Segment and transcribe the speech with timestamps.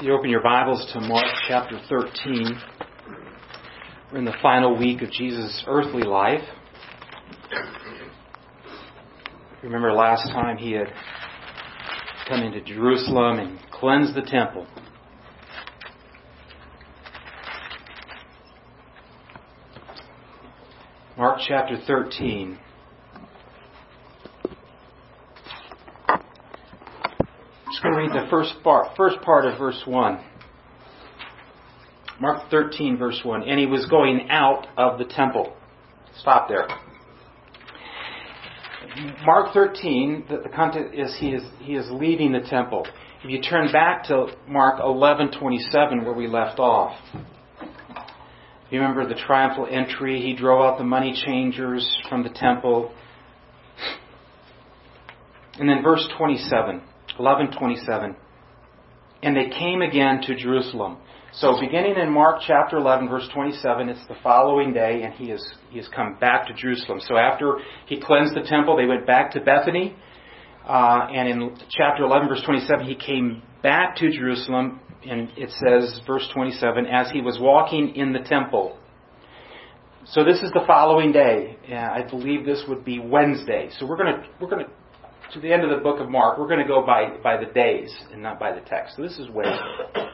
[0.00, 2.58] If you open your Bibles to Mark chapter 13,
[4.10, 6.40] we're in the final week of Jesus' earthly life.
[9.62, 10.86] Remember last time he had
[12.26, 14.66] come into Jerusalem and cleansed the temple.
[21.18, 22.58] Mark chapter 13.
[27.80, 30.24] just going to read the first part, first part of verse 1.
[32.20, 33.42] Mark 13, verse 1.
[33.48, 35.54] And he was going out of the temple.
[36.18, 36.68] Stop there.
[39.24, 42.86] Mark 13, the, the content is he is he is leaving the temple.
[43.22, 46.96] If you turn back to Mark 11:27 where we left off.
[48.70, 52.92] You remember the triumphal entry, he drove out the money changers from the temple.
[55.58, 56.80] And then verse 27.
[57.20, 58.16] 11:27.
[59.22, 60.96] And they came again to Jerusalem.
[61.32, 65.46] So beginning in Mark chapter 11 verse 27, it's the following day and he has
[65.70, 67.00] he has come back to Jerusalem.
[67.00, 69.94] So after he cleansed the temple, they went back to Bethany.
[70.66, 76.00] Uh, and in chapter 11 verse 27, he came back to Jerusalem and it says
[76.06, 78.76] verse 27 as he was walking in the temple.
[80.06, 81.58] So this is the following day.
[81.72, 83.68] I believe this would be Wednesday.
[83.78, 84.72] So we're going to we're going to
[85.32, 87.50] to the end of the book of Mark, we're going to go by, by the
[87.52, 88.96] days and not by the text.
[88.96, 90.10] So this is Wednesday.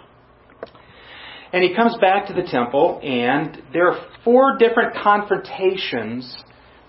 [1.53, 6.37] And he comes back to the temple, and there are four different confrontations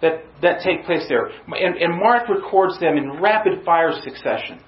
[0.01, 1.27] that, that take place there.
[1.27, 4.59] And, and Mark records them in rapid fire succession.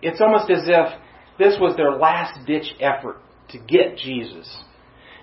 [0.00, 1.00] It's almost as if
[1.38, 4.62] this was their last ditch effort to get Jesus.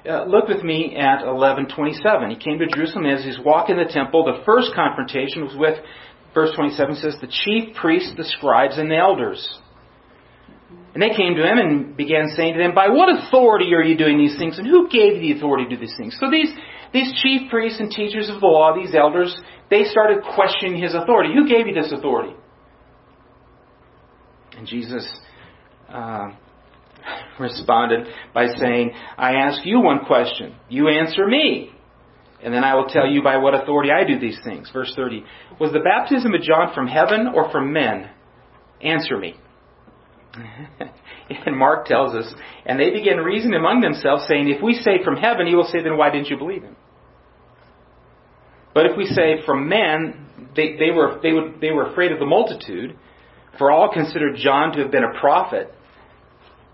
[0.07, 2.29] Uh, look with me at 11:27.
[2.29, 4.23] He came to Jerusalem as he's walking the temple.
[4.23, 5.79] The first confrontation was with
[6.35, 9.57] verse 27 says, the chief priests, the scribes, and the elders.
[10.93, 13.97] And they came to him and began saying to them, By what authority are you
[13.97, 14.57] doing these things?
[14.57, 16.15] And who gave you the authority to do these things?
[16.19, 16.49] So these,
[16.93, 19.35] these chief priests and teachers of the law, these elders,
[19.69, 21.33] they started questioning his authority.
[21.33, 22.33] Who gave you this authority?
[24.57, 25.05] And Jesus
[25.89, 26.29] uh,
[27.39, 30.55] responded by saying, I ask you one question.
[30.69, 31.74] You answer me
[32.45, 34.69] and then I will tell you by what authority I do these things.
[34.71, 35.25] Verse 30.
[35.59, 38.11] Was the baptism of John from heaven or from men?
[38.81, 39.35] Answer me.
[41.45, 42.31] and Mark tells us,
[42.67, 45.81] and they began reasoning among themselves, saying, If we say from heaven, he will say,
[45.81, 46.75] Then why didn't you believe him?
[48.75, 52.19] But if we say from men, they, they, were, they, would, they were afraid of
[52.19, 52.95] the multitude,
[53.57, 55.73] for all considered John to have been a prophet.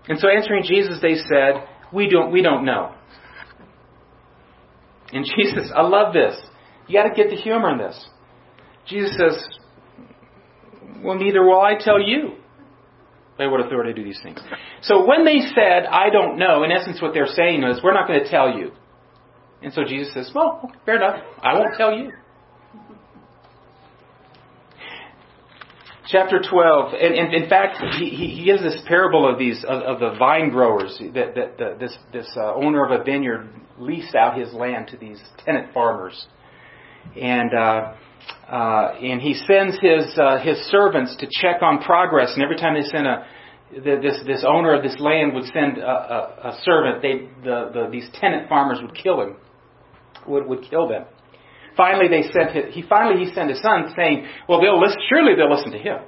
[0.06, 2.94] And so answering Jesus, they said, We don't, we don't know.
[5.12, 6.34] And Jesus, I love this.
[6.88, 8.08] You got to get the humor in this.
[8.86, 9.44] Jesus says,
[11.02, 12.32] Well, neither will I tell you
[13.38, 14.40] by what authority do these things.
[14.82, 18.08] So when they said, I don't know, in essence what they're saying is, We're not
[18.08, 18.72] going to tell you.
[19.62, 21.22] And so Jesus says, Well, fair enough.
[21.42, 22.12] I won't tell you.
[26.06, 30.00] Chapter 12, and, and in fact, he, he gives this parable of these of, of
[30.00, 33.48] the vine growers that, that, that this this uh, owner of a vineyard
[33.78, 36.26] leased out his land to these tenant farmers,
[37.20, 37.94] and uh,
[38.48, 42.74] uh, and he sends his uh, his servants to check on progress, and every time
[42.74, 43.26] they send a
[43.72, 47.88] this this owner of this land would send a, a, a servant, they the, the
[47.90, 49.36] these tenant farmers would kill him,
[50.26, 51.04] would would kill them.
[51.76, 54.98] Finally, they sent his, he finally he sent his son, saying, "Well, they'll listen.
[55.08, 55.98] Surely they'll listen to him."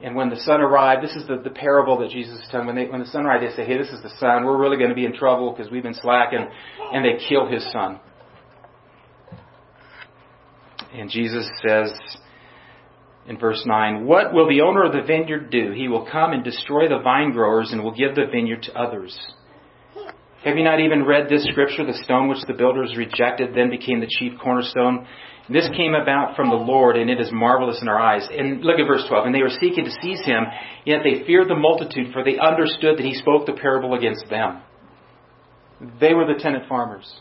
[0.00, 2.66] And when the son arrived, this is the, the parable that Jesus is telling.
[2.68, 4.44] When, they, when the son arrived, they say, "Hey, this is the son.
[4.44, 6.46] We're really going to be in trouble because we've been slacking,"
[6.92, 8.00] and they kill his son.
[10.92, 11.92] And Jesus says
[13.26, 15.72] in verse 9, What will the owner of the vineyard do?
[15.72, 19.16] He will come and destroy the vine growers and will give the vineyard to others.
[20.48, 21.84] Have you not even read this scripture?
[21.84, 25.06] The stone which the builders rejected then became the chief cornerstone.
[25.50, 28.26] This came about from the Lord, and it is marvelous in our eyes.
[28.32, 29.26] And look at verse 12.
[29.26, 30.44] And they were seeking to seize him,
[30.86, 34.62] yet they feared the multitude, for they understood that he spoke the parable against them.
[36.00, 37.20] They were the tenant farmers.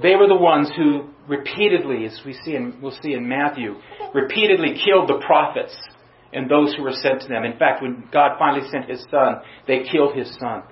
[0.00, 3.74] They were the ones who repeatedly, as we see in, we'll see in Matthew,
[4.14, 5.76] repeatedly killed the prophets
[6.32, 7.42] and those who were sent to them.
[7.42, 10.62] In fact, when God finally sent his son, they killed his son.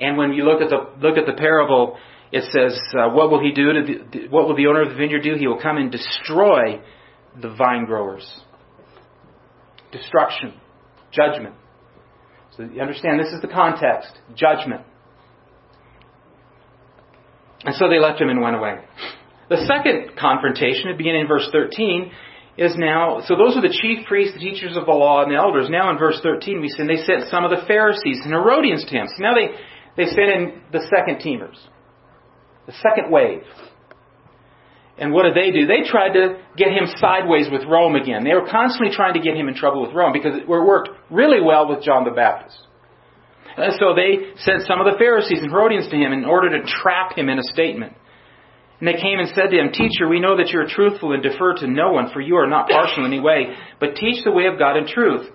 [0.00, 1.98] And when you look at the look at the parable,
[2.32, 3.72] it says, uh, "What will he do?
[3.72, 5.34] To the, what will the owner of the vineyard do?
[5.36, 6.80] He will come and destroy
[7.40, 8.40] the vine growers."
[9.92, 10.54] Destruction,
[11.12, 11.54] judgment.
[12.56, 14.82] So you understand this is the context: judgment.
[17.64, 18.78] And so they left him and went away.
[19.50, 22.10] The second confrontation, beginning in verse 13,
[22.56, 25.36] is now, so those are the chief priests, the teachers of the law, and the
[25.36, 25.68] elders.
[25.68, 28.90] Now in verse 13 we see they sent some of the Pharisees and Herodians to
[28.90, 29.06] him.
[29.08, 29.56] So now they,
[29.96, 31.56] they sent in the second teamers,
[32.66, 33.42] the second wave.
[34.98, 35.66] And what did they do?
[35.66, 38.22] They tried to get him sideways with Rome again.
[38.22, 41.40] They were constantly trying to get him in trouble with Rome because it worked really
[41.40, 42.58] well with John the Baptist.
[43.56, 46.66] And so they sent some of the Pharisees and Herodians to him in order to
[46.82, 47.94] trap him in a statement.
[48.78, 51.22] And they came and said to him, Teacher, we know that you are truthful and
[51.22, 54.30] defer to no one, for you are not partial in any way, but teach the
[54.30, 55.28] way of God in truth.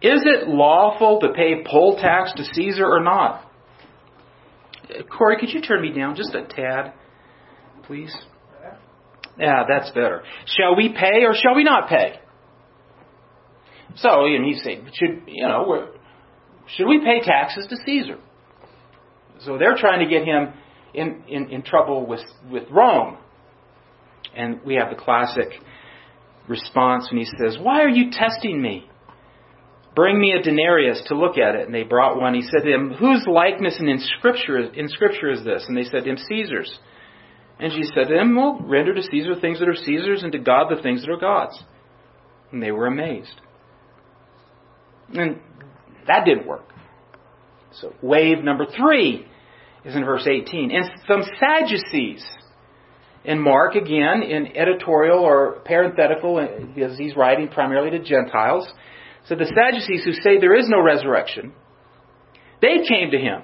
[0.00, 3.48] Is it lawful to pay poll tax to Caesar or not?
[5.16, 6.92] Corey, could you turn me down just a tad,
[7.84, 8.14] please?
[9.38, 10.22] Yeah, that's better.
[10.46, 12.20] Shall we pay or shall we not pay?
[13.96, 15.88] So, and he's saying, should you know,
[16.66, 18.18] should we pay taxes to Caesar?
[19.40, 20.52] So they're trying to get him
[20.94, 23.18] in, in, in trouble with, with Rome.
[24.34, 25.48] And we have the classic
[26.48, 28.88] response when he says, Why are you testing me?
[29.94, 31.66] Bring me a denarius to look at it.
[31.66, 32.34] And they brought one.
[32.34, 35.64] He said to them, Whose likeness in scripture, in scripture is this?
[35.68, 36.78] And they said to him, Caesar's.
[37.58, 40.38] And she said to them, Well, render to Caesar things that are Caesar's, and to
[40.38, 41.62] God the things that are God's.
[42.50, 43.40] And they were amazed.
[45.12, 45.40] And
[46.06, 46.68] that didn't work.
[47.80, 49.26] So, wave number three
[49.84, 50.70] is in verse 18.
[50.70, 52.24] And some Sadducees.
[53.24, 58.68] In Mark, again, in editorial or parenthetical, uh, because he's writing primarily to Gentiles,
[59.28, 61.52] so the Sadducees who say there is no resurrection,
[62.60, 63.42] they came to him.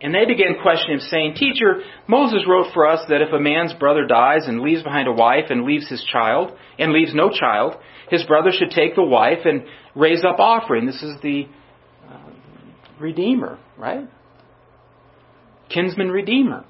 [0.00, 3.72] And they began questioning him, saying, Teacher, Moses wrote for us that if a man's
[3.72, 7.76] brother dies and leaves behind a wife and leaves his child, and leaves no child,
[8.10, 9.62] his brother should take the wife and
[9.94, 10.86] raise up offering.
[10.86, 11.46] This is the
[12.10, 12.30] uh,
[12.98, 14.08] Redeemer, right?
[15.72, 16.64] kinsman redeemer.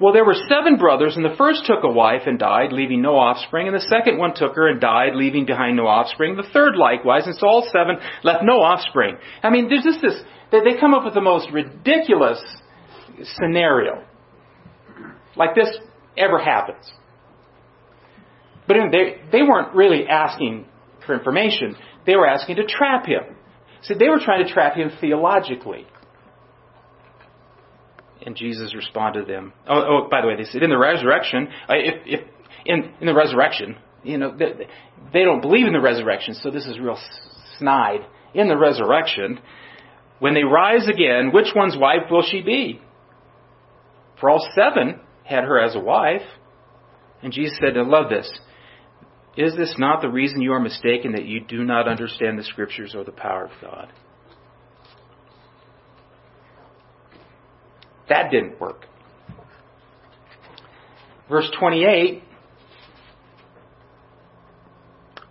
[0.00, 3.16] Well, there were seven brothers, and the first took a wife and died, leaving no
[3.16, 6.36] offspring, and the second one took her and died, leaving behind no offspring.
[6.36, 9.16] The third likewise, and so all seven left no offspring.
[9.42, 10.20] I mean, there's just this,
[10.50, 12.42] they come up with the most ridiculous
[13.22, 14.04] scenario.
[15.36, 15.68] Like this
[16.16, 16.90] ever happens.
[18.66, 20.66] But they, they weren't really asking
[21.06, 21.76] for information.
[22.06, 23.36] They were asking to trap him.
[23.82, 25.86] So they were trying to trap him theologically.
[28.24, 29.52] And Jesus responded to them.
[29.68, 32.20] Oh, oh by the way, they said in the resurrection, if, if
[32.64, 34.66] in, in the resurrection, you know, they,
[35.12, 36.98] they don't believe in the resurrection, so this is real
[37.58, 38.00] snide.
[38.34, 39.40] In the resurrection,
[40.18, 42.80] when they rise again, which one's wife will she be?
[44.20, 46.22] For all seven had her as a wife.
[47.22, 48.30] And Jesus said, I love this.
[49.36, 52.94] Is this not the reason you are mistaken that you do not understand the scriptures
[52.94, 53.92] or the power of God?
[58.08, 58.86] That didn't work.
[61.28, 62.22] Verse 28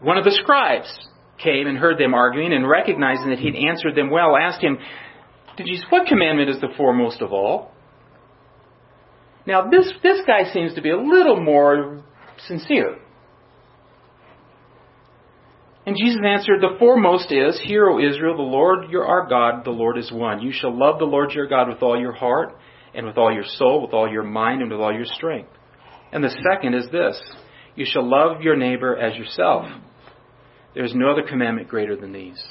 [0.02, 0.92] One of the scribes
[1.42, 4.78] came and heard them arguing, and recognizing that he'd answered them well, asked him,
[5.58, 7.72] you, What commandment is the foremost of all?
[9.46, 12.02] Now, this, this guy seems to be a little more
[12.48, 12.98] sincere.
[15.86, 19.72] And Jesus answered, The foremost is, Hear, O Israel, the Lord your our God, the
[19.72, 20.42] Lord is one.
[20.42, 22.56] You shall love the Lord your God with all your heart,
[22.94, 25.50] and with all your soul, with all your mind, and with all your strength.
[26.12, 27.22] And the second is this
[27.76, 29.66] You shall love your neighbor as yourself.
[30.74, 32.42] There is no other commandment greater than these.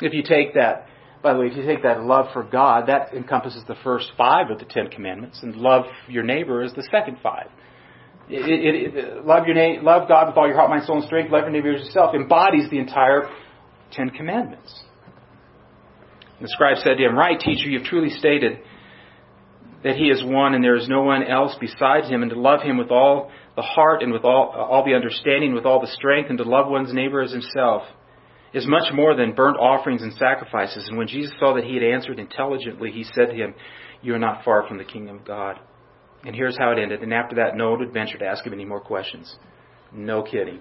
[0.00, 0.86] If you take that,
[1.22, 4.50] by the way, if you take that love for God, that encompasses the first five
[4.50, 7.46] of the Ten Commandments, and love your neighbor is the second five.
[8.30, 11.04] It, it, it, love your na- love God with all your heart, mind, soul, and
[11.04, 11.32] strength.
[11.32, 13.28] Love your neighbor as yourself embodies the entire
[13.92, 14.82] Ten Commandments.
[16.38, 18.58] And the scribe said to him, "Right, teacher, you've truly stated
[19.82, 22.60] that he is one and there is no one else besides him, and to love
[22.60, 26.28] him with all the heart and with all, all the understanding, with all the strength,
[26.28, 27.82] and to love one's neighbor as himself."
[28.54, 30.88] Is much more than burnt offerings and sacrifices.
[30.88, 33.54] And when Jesus saw that he had answered intelligently, he said to him,
[34.00, 35.60] You are not far from the kingdom of God.
[36.24, 37.02] And here's how it ended.
[37.02, 39.36] And after that, no one would venture to ask him any more questions.
[39.92, 40.60] No kidding.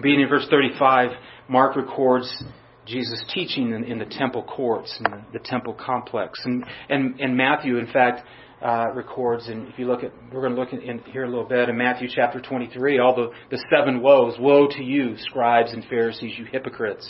[0.00, 1.10] Being in verse 35,
[1.48, 2.44] Mark records
[2.86, 6.38] Jesus teaching in, in the temple courts and the, the, temple complex.
[6.44, 8.26] And, and, and Matthew, in fact,
[8.62, 11.28] uh, records, and if you look at, we're going to look in, in here a
[11.28, 14.36] little bit, in Matthew chapter 23, all the, the seven woes.
[14.38, 17.08] Woe to you, scribes and Pharisees, you hypocrites.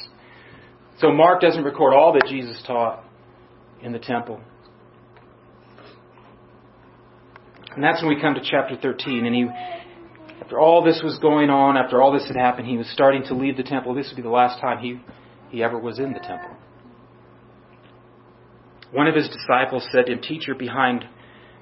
[0.98, 3.04] So Mark doesn't record all that Jesus taught
[3.82, 4.40] in the temple.
[7.74, 9.26] And that's when we come to chapter 13.
[9.26, 9.46] And he,
[10.40, 13.34] after all this was going on, after all this had happened, he was starting to
[13.34, 13.94] leave the temple.
[13.94, 15.00] This would be the last time he,
[15.50, 16.56] he ever was in the temple.
[18.92, 21.04] One of his disciples said to him, Teacher, behind,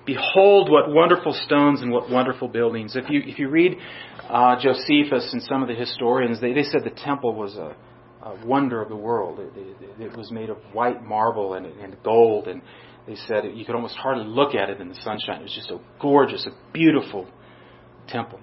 [0.06, 2.96] Behold, what wonderful stones and what wonderful buildings.
[2.96, 3.76] If you, if you read
[4.28, 7.76] uh, Josephus and some of the historians, they, they said the temple was a,
[8.22, 9.40] a wonder of the world.
[9.40, 12.62] It, it, it, was made of white marble and, and gold, and
[13.08, 15.40] they said you could almost hardly look at it in the sunshine.
[15.40, 17.26] It was just a gorgeous, a beautiful
[18.06, 18.38] temple.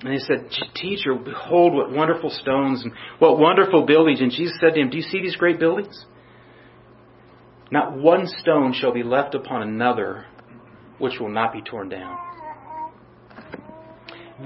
[0.00, 4.20] And he said, Teacher, behold what wonderful stones and what wonderful buildings.
[4.20, 6.04] And Jesus said to him, Do you see these great buildings?
[7.70, 10.26] Not one stone shall be left upon another
[10.98, 12.18] which will not be torn down.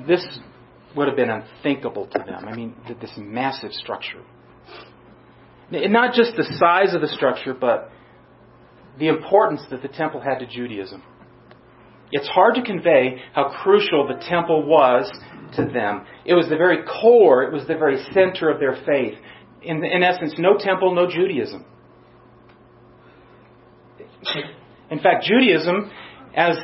[0.07, 0.25] This
[0.95, 2.47] would have been unthinkable to them.
[2.47, 4.23] I mean, this massive structure.
[5.73, 7.91] And not just the size of the structure, but
[9.01, 11.03] the importance that the temple had to Judaism.
[12.13, 15.11] It's hard to convey how crucial the temple was
[15.57, 16.05] to them.
[16.25, 19.15] It was the very core, it was the very center of their faith.
[19.63, 21.65] In, in essence, no temple, no Judaism.
[24.91, 25.91] In fact, Judaism,
[26.35, 26.57] as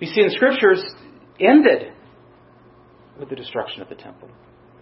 [0.00, 0.84] we see in the scriptures,
[1.40, 1.92] ended
[3.18, 4.28] with the destruction of the temple.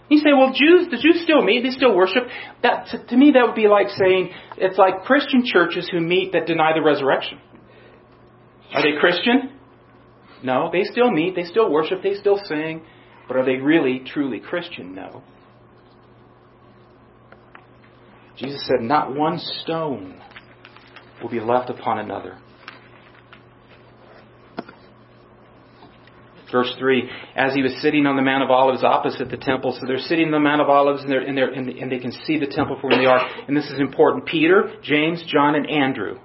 [0.09, 2.25] You say, well, Jews, the Jews still meet, they still worship.
[2.63, 6.33] That, to, to me, that would be like saying, it's like Christian churches who meet
[6.33, 7.41] that deny the resurrection.
[8.73, 9.53] Are they Christian?
[10.45, 12.83] No, they still meet, they still worship, they still sing,
[13.27, 14.95] but are they really, truly Christian?
[14.95, 15.23] No.
[18.37, 20.21] Jesus said, Not one stone
[21.23, 22.39] will be left upon another.
[26.50, 29.87] Verse 3, as he was sitting on the Mount of Olives opposite the temple, so
[29.87, 32.38] they're sitting on the Mount of Olives and, they're, and, they're, and they can see
[32.38, 33.19] the temple from where they are.
[33.49, 34.26] And this is important.
[34.26, 36.19] Peter, James, John, and Andrew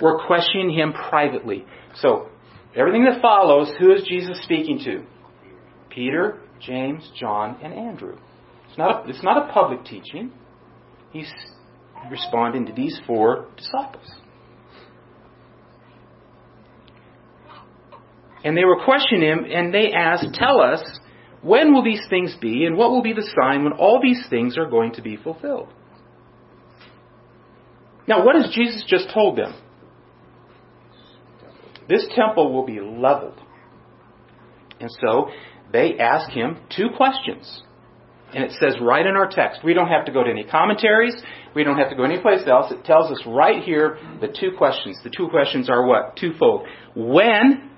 [0.00, 1.64] were questioning him privately.
[1.96, 2.28] So,
[2.76, 5.04] everything that follows, who is Jesus speaking to?
[5.88, 8.16] Peter, James, John, and Andrew.
[8.68, 10.32] It's not a, it's not a public teaching.
[11.12, 11.30] He's
[12.10, 14.06] responding to these four disciples.
[18.44, 20.82] And they were questioning him, and they asked, Tell us,
[21.42, 24.58] when will these things be, and what will be the sign when all these things
[24.58, 25.68] are going to be fulfilled?
[28.06, 29.54] Now, what has Jesus just told them?
[31.88, 33.40] This temple will be leveled.
[34.80, 35.28] And so
[35.72, 37.62] they ask him two questions.
[38.34, 39.60] And it says right in our text.
[39.62, 41.14] We don't have to go to any commentaries.
[41.54, 42.72] We don't have to go anyplace else.
[42.72, 44.98] It tells us right here the two questions.
[45.04, 46.16] The two questions are what?
[46.16, 46.66] Twofold.
[46.94, 47.71] When,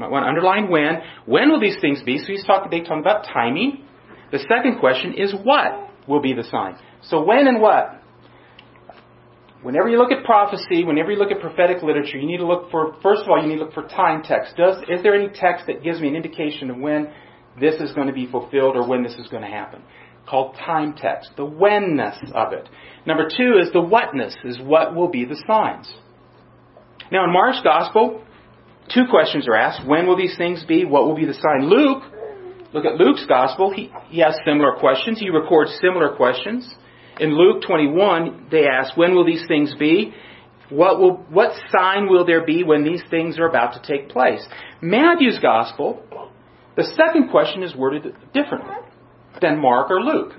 [0.00, 2.18] I want to underline when, when will these things be?
[2.18, 3.84] So he's talking, they talking about timing.
[4.32, 6.76] The second question is what will be the sign?
[7.02, 8.00] So when and what?
[9.62, 12.70] Whenever you look at prophecy, whenever you look at prophetic literature, you need to look
[12.70, 14.56] for, first of all, you need to look for time text.
[14.56, 17.10] Does, is there any text that gives me an indication of when
[17.58, 19.82] this is going to be fulfilled or when this is going to happen?
[20.28, 21.30] Called time text.
[21.36, 22.68] The whenness of it.
[23.06, 25.94] Number two is the whatness, is what will be the signs.
[27.10, 28.22] Now in Mark's Gospel,
[28.92, 29.86] two questions are asked.
[29.86, 30.84] When will these things be?
[30.84, 31.68] What will be the sign?
[31.68, 32.02] Luke,
[32.72, 33.72] look at Luke's Gospel.
[33.72, 35.18] He, he has similar questions.
[35.18, 36.72] He records similar questions.
[37.20, 40.12] In Luke 21, they ask, when will these things be?
[40.70, 44.44] What, will, what sign will there be when these things are about to take place?
[44.80, 46.02] Matthew's Gospel,
[46.76, 48.74] the second question is worded differently
[49.40, 50.32] than Mark or Luke.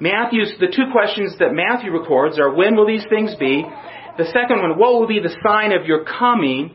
[0.00, 3.64] Matthew's, the two questions that Matthew records are, when will these things be?
[4.16, 6.74] The second one, what will be the sign of your coming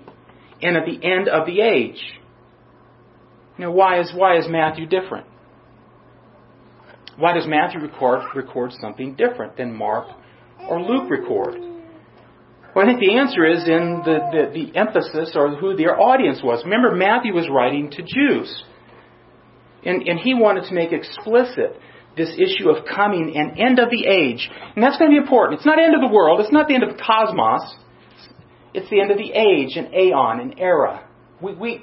[0.64, 2.02] and at the end of the age?
[3.58, 5.28] Now, why is, why is Matthew different?
[7.18, 10.08] Why does Matthew record, record something different than Mark
[10.68, 11.60] or Luke record?
[12.76, 16.42] Well, I think the answer is in the, the, the emphasis or who their audience
[16.44, 16.64] was.
[16.64, 18.64] Remember, Matthew was writing to Jews.
[19.86, 21.78] And, and he wanted to make explicit
[22.18, 24.50] this issue of coming and end of the age.
[24.76, 25.60] And that's going to be important.
[25.60, 26.40] It's not end of the world.
[26.40, 27.76] It's not the end of the cosmos.
[28.74, 31.08] It's the end of the age, an aeon, an era.
[31.42, 31.82] We, we,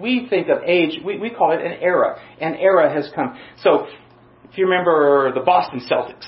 [0.00, 2.20] we think of age, we, we call it an era.
[2.40, 3.38] An era has come.
[3.62, 3.86] So
[4.50, 6.26] if you remember the Boston Celtics,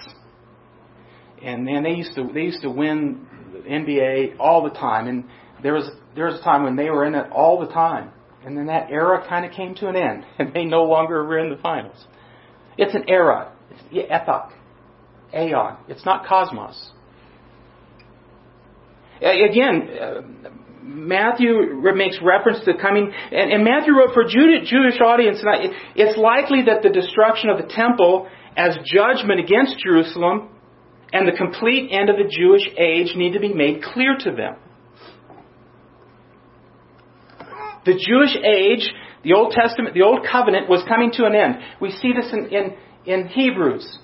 [1.43, 5.25] and man, they used to they used to win the NBA all the time, and
[5.63, 8.11] there was there was a time when they were in it all the time,
[8.45, 11.39] and then that era kind of came to an end, and they no longer were
[11.39, 12.07] in the finals.
[12.77, 13.53] It's an era.
[13.71, 14.53] It's epoch,
[15.35, 15.77] aeon.
[15.89, 16.93] It's not cosmos.
[19.21, 20.23] Again, uh,
[20.83, 26.63] Matthew makes reference to coming, and, and Matthew wrote for Jewish audience, and it's likely
[26.67, 30.49] that the destruction of the temple as judgment against Jerusalem
[31.13, 34.57] and the complete end of the Jewish age need to be made clear to them.
[37.85, 38.93] The Jewish age,
[39.25, 41.57] the Old Testament, the Old Covenant was coming to an end.
[41.81, 43.99] We see this in, in, in Hebrews,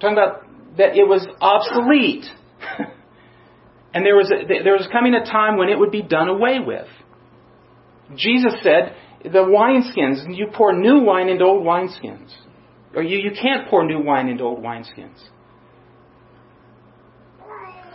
[0.00, 0.44] talking about
[0.76, 2.26] that it was obsolete.
[3.94, 6.58] And there was, a, there was coming a time when it would be done away
[6.64, 6.86] with.
[8.16, 12.32] Jesus said, the wineskins, you pour new wine into old wineskins.
[12.94, 15.18] Or you, you can't pour new wine into old wineskins.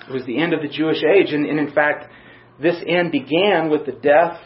[0.08, 2.12] It was the end of the Jewish age, and, and in fact,
[2.62, 4.40] this end began with the death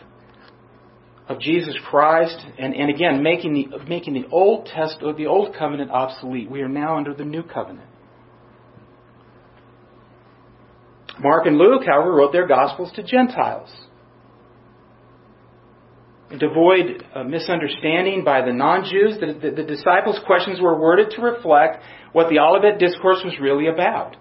[1.27, 5.56] of Jesus Christ, and, and again, making the, making the Old Test or the Old
[5.58, 6.50] Covenant obsolete.
[6.50, 7.87] We are now under the New Covenant.
[11.20, 13.70] Mark and Luke, however, wrote their Gospels to Gentiles.
[16.30, 21.22] To avoid misunderstanding by the non Jews, the, the, the disciples' questions were worded to
[21.22, 24.18] reflect what the Olivet Discourse was really about.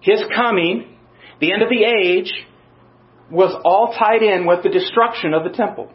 [0.00, 0.96] His coming,
[1.40, 2.32] the end of the age,
[3.30, 5.92] was all tied in with the destruction of the temple.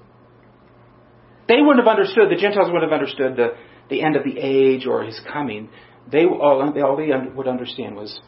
[1.47, 3.55] They wouldn't have understood, the Gentiles wouldn't have understood the,
[3.89, 5.69] the end of the age or his coming.
[6.09, 8.19] They all, all they would understand was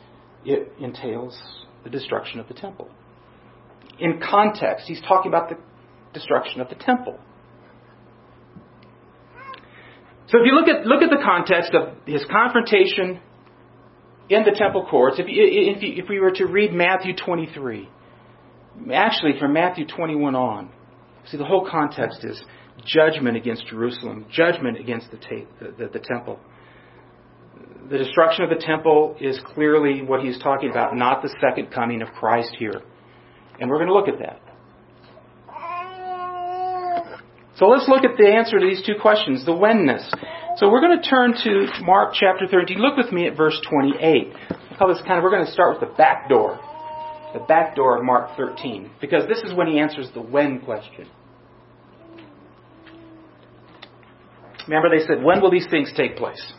[0.46, 1.40] it entails
[1.84, 2.90] the destruction of the temple.
[4.00, 5.58] In context, he's talking about the
[6.14, 7.20] destruction of the temple.
[10.28, 13.20] So if you look at look at the context of his confrontation
[14.30, 17.90] in the temple courts, if, if, if we were to read Matthew 23,
[18.94, 20.72] actually from Matthew 21 on,
[21.26, 22.42] see the whole context is
[22.86, 26.40] judgment against Jerusalem, judgment against the, ta- the, the, the temple.
[27.90, 32.02] The destruction of the temple is clearly what he's talking about, not the second coming
[32.02, 32.82] of Christ here.
[33.60, 34.40] And we're going to look at that.
[37.58, 40.10] So let's look at the answer to these two questions, the whenness.
[40.58, 42.78] So we're going to turn to Mark chapter 13.
[42.80, 44.34] Look with me at verse 28.
[44.80, 46.60] How this kind of, we're going to start with the back door.
[47.34, 48.92] The back door of Mark 13.
[49.02, 51.08] Because this is when he answers the when question.
[54.68, 56.54] Remember they said, when will these things take place?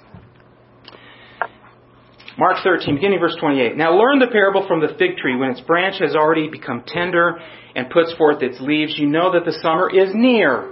[2.36, 3.76] Mark 13, beginning verse 28.
[3.76, 5.36] Now learn the parable from the fig tree.
[5.36, 7.38] When its branch has already become tender
[7.76, 10.62] and puts forth its leaves, you know that the summer is near.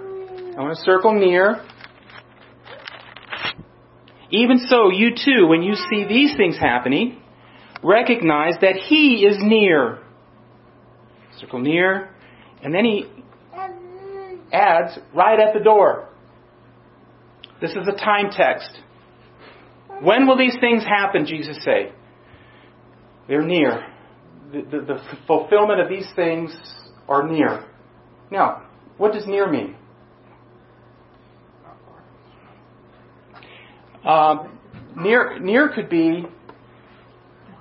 [0.56, 1.64] I want to circle near.
[4.30, 7.20] Even so, you too, when you see these things happening,
[7.82, 9.98] recognize that He is near.
[11.38, 12.10] Circle near.
[12.62, 13.06] And then He
[14.52, 16.08] adds, right at the door.
[17.60, 18.70] This is a time text.
[20.00, 21.92] When will these things happen, Jesus say?
[23.28, 23.86] They're near.
[24.52, 26.54] The, the, the fulfillment of these things
[27.08, 27.64] are near.
[28.30, 28.66] Now,
[28.98, 29.76] what does near mean?
[34.04, 34.58] Um,
[34.96, 36.24] near, near could be,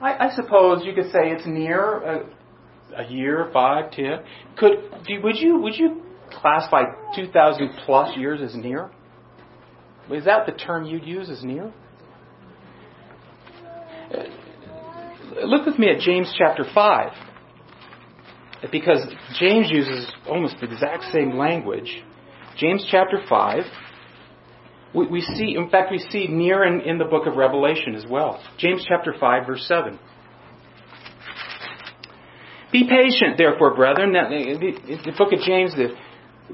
[0.02, 2.26] I, I, suppose you could say it's near a,
[2.98, 4.20] a year, five, ten.
[4.58, 4.72] Could
[5.08, 6.82] do, would you would you classify
[7.16, 8.90] two thousand plus years as near?
[10.10, 11.72] Is that the term you'd use as near?
[15.44, 17.12] Look with me at James chapter 5.
[18.72, 19.00] Because
[19.40, 22.04] James uses almost the exact same language.
[22.58, 23.64] James chapter 5.
[24.94, 28.06] We, we see, in fact, we see near in, in the book of Revelation as
[28.08, 28.44] well.
[28.58, 29.98] James chapter 5, verse 7.
[32.72, 34.14] Be patient, therefore, brethren.
[34.14, 35.96] The, the book of James, the,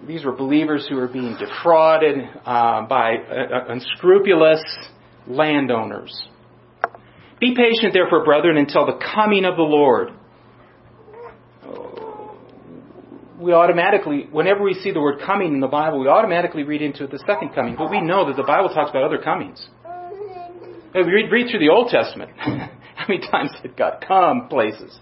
[0.07, 4.63] these were believers who were being defrauded uh, by uh, unscrupulous
[5.27, 6.27] landowners.
[7.39, 10.11] Be patient, therefore, brethren, until the coming of the Lord.
[13.39, 17.03] We automatically, whenever we see the word coming in the Bible, we automatically read into
[17.03, 17.75] it the second coming.
[17.77, 19.67] But we know that the Bible talks about other comings.
[20.95, 22.31] We read, read through the Old Testament.
[22.37, 24.99] How many times did God come places?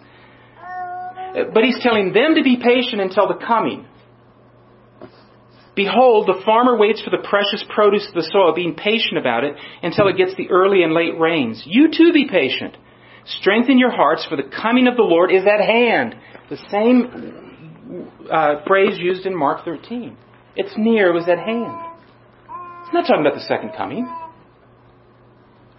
[1.34, 3.88] But He's telling them to be patient until the coming.
[5.76, 9.56] Behold, the farmer waits for the precious produce of the soil, being patient about it
[9.84, 11.64] until it gets the early and late rains.
[11.66, 12.78] You too be patient.
[13.26, 16.16] Strengthen your hearts, for the coming of the Lord is at hand.
[16.50, 20.16] The same uh, phrase used in Mark 13.
[20.56, 21.76] It's near, it was at hand.
[22.48, 24.08] I'm not talking about the second coming.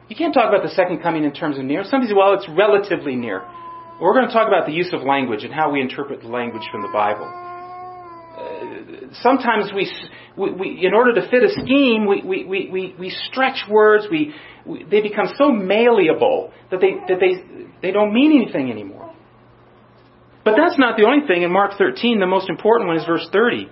[0.09, 1.85] You can't talk about the second coming in terms of near.
[1.85, 3.45] Some people say, well, it's relatively near.
[4.01, 6.65] We're going to talk about the use of language and how we interpret the language
[6.71, 7.46] from the Bible
[9.23, 9.91] sometimes we,
[10.37, 14.35] we, we, in order to fit a scheme, we, we, we, we stretch words, we,
[14.65, 17.43] we, they become so malleable that they, that they,
[17.83, 19.15] they don't mean anything anymore.
[20.45, 21.43] But that's not the only thing.
[21.43, 23.69] In Mark 13, the most important one is verse 30.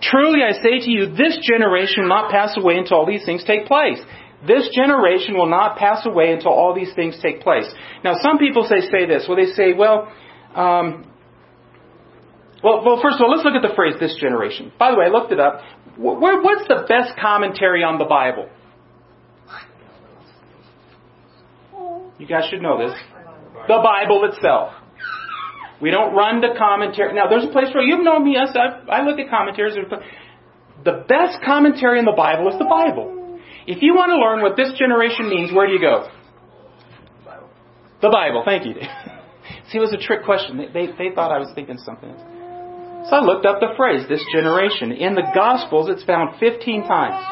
[0.00, 3.44] Truly I say to you, this generation will not pass away until all these things
[3.44, 3.98] take place.
[4.46, 7.66] This generation will not pass away until all these things take place.
[8.02, 9.24] Now, some people say say this.
[9.28, 10.12] Well, they say, well,
[10.54, 11.06] um,
[12.64, 15.04] well, well, first of all, let's look at the phrase "this generation." By the way,
[15.04, 15.60] I looked it up.
[15.96, 18.48] What's the best commentary on the Bible?
[22.18, 22.96] You guys should know this.
[23.68, 24.72] The Bible itself.
[25.80, 27.14] We don't run to commentary.
[27.14, 28.32] Now, there's a place where you've known me.
[28.32, 29.74] Yes, I, I look at commentaries.
[30.84, 33.40] The best commentary in the Bible is the Bible.
[33.66, 36.08] If you want to learn what this generation means, where do you go?
[38.00, 38.42] The Bible.
[38.44, 38.74] Thank you.
[39.68, 40.56] See, it was a trick question.
[40.56, 42.33] They, they, they thought I was thinking something else.
[43.08, 44.92] So I looked up the phrase, this generation.
[44.92, 47.22] In the Gospels, it's found 15 times,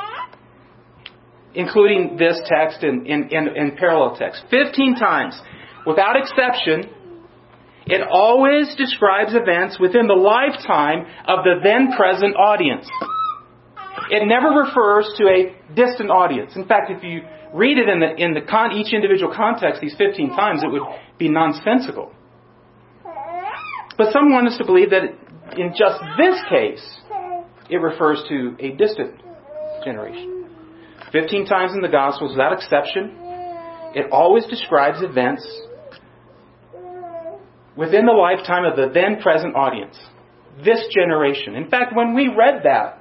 [1.55, 4.45] including this text and, and, and, and parallel text.
[4.51, 5.41] 15 times.
[5.87, 6.91] Without exception,
[7.87, 12.87] it always describes events within the lifetime of the then present audience.
[14.11, 16.55] It never refers to a distant audience.
[16.55, 17.23] In fact, if you
[17.55, 20.83] read it in the in the con, each individual context these 15 times, it would
[21.19, 22.13] be nonsensical.
[23.97, 25.22] But some want us to believe that
[25.57, 27.01] in just this case,
[27.69, 29.21] it refers to a distant
[29.85, 30.47] generation.
[31.13, 33.17] 15 times in the Gospels, without exception,
[33.95, 35.47] it always describes events
[37.77, 39.97] within the lifetime of the then present audience.
[40.65, 41.55] This generation.
[41.55, 43.01] In fact, when we read that,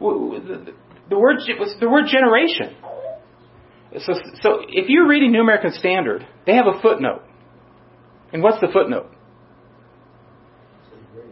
[0.00, 2.76] the word was the word generation.
[3.98, 7.22] So, so if you're reading New American Standard, they have a footnote.
[8.32, 9.10] And what's the footnote?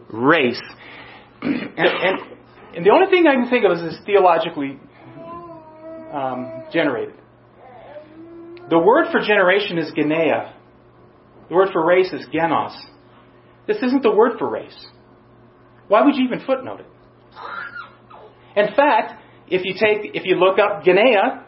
[0.09, 0.61] Race.
[1.41, 2.19] And, and,
[2.75, 4.79] and the only thing I can think of is, is theologically
[6.11, 7.15] um, generated.
[8.69, 10.53] The word for generation is genea.
[11.49, 12.75] The word for race is genos.
[13.67, 14.77] This isn't the word for race.
[15.87, 16.87] Why would you even footnote it?
[18.57, 21.43] In fact, if you take, if you look up Genea,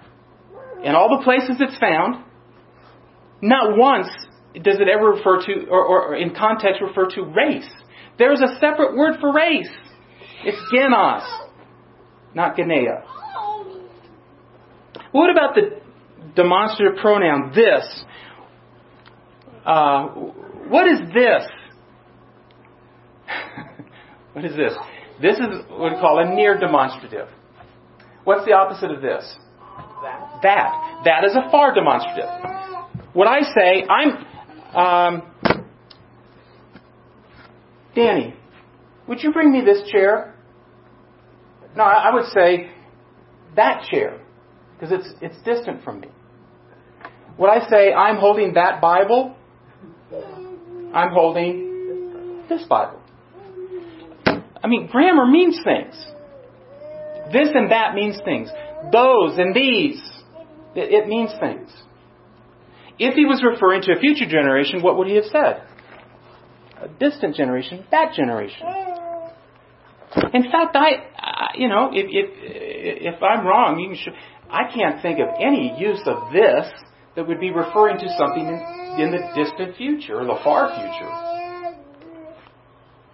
[0.83, 2.23] in all the places it's found,
[3.41, 4.07] not once
[4.53, 7.69] does it ever refer to, or, or, in context, refer to race.
[8.19, 9.69] There's a separate word for race.
[10.43, 11.27] It's genos,
[12.35, 13.03] not Genea.
[15.11, 15.81] What about the
[16.35, 18.03] demonstrative pronoun this?
[19.65, 20.07] Uh,
[20.67, 21.47] what is this?
[24.33, 24.73] what is this?
[25.21, 27.27] This is what we call a near demonstrative.
[28.25, 29.35] What's the opposite of this?
[30.03, 30.39] That.
[30.43, 31.01] That.
[31.05, 32.29] That is a far demonstrative.
[33.13, 34.25] What I say, I'm,
[34.75, 35.58] um,
[37.99, 38.33] Danny,
[39.09, 40.33] would you bring me this chair?
[41.75, 42.71] No, I would say
[43.57, 44.21] that chair,
[44.73, 46.07] because it's, it's distant from me.
[47.35, 49.35] When I say I'm holding that Bible,
[50.93, 53.01] I'm holding this Bible.
[54.25, 55.95] I mean, grammar means things.
[57.33, 58.49] This and that means things.
[58.93, 60.01] Those and these.
[60.73, 61.69] It, means things.
[62.97, 65.68] If he was referring to a future generation, what would he have said?
[66.81, 68.67] A distant generation, that generation.
[70.33, 74.11] In fact, I, you know, if, if, if I'm wrong, you can show,
[74.49, 76.71] I can't think of any use of this
[77.15, 81.29] that would be referring to something in, in the distant future or the far future.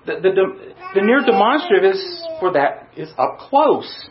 [0.05, 4.09] The, the, the near demonstrative is for that is up close.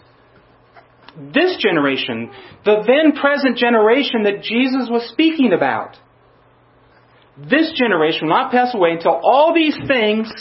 [1.32, 2.30] This generation,
[2.64, 5.96] the then present generation that Jesus was speaking about.
[7.37, 10.33] This generation will not pass away until all these things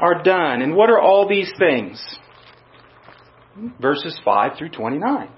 [0.00, 0.62] are done.
[0.62, 2.02] And what are all these things?
[3.80, 5.28] Verses 5 through 29.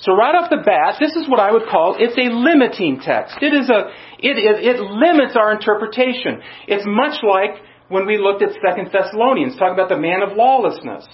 [0.00, 3.36] So right off the bat, this is what I would call, it's a limiting text.
[3.40, 3.88] It is a,
[4.18, 6.42] it, it, it limits our interpretation.
[6.66, 11.06] It's much like when we looked at Second Thessalonians, talking about the man of lawlessness.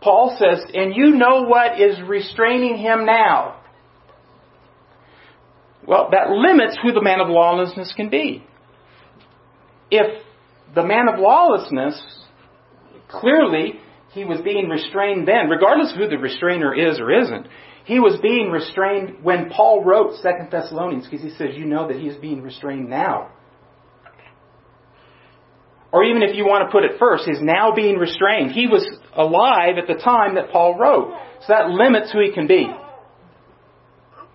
[0.00, 3.63] Paul says, and you know what is restraining him now.
[5.86, 8.44] Well, that limits who the man of lawlessness can be.
[9.90, 10.22] If
[10.74, 12.00] the man of lawlessness,
[13.08, 13.74] clearly,
[14.12, 17.46] he was being restrained then, regardless of who the restrainer is or isn't,
[17.84, 21.98] he was being restrained when Paul wrote Second Thessalonians, because he says, you know that
[21.98, 23.30] he is being restrained now
[25.94, 28.50] or even if you want to put it first, is now being restrained.
[28.50, 28.84] He was
[29.16, 31.14] alive at the time that Paul wrote.
[31.42, 32.66] So that limits who he can be.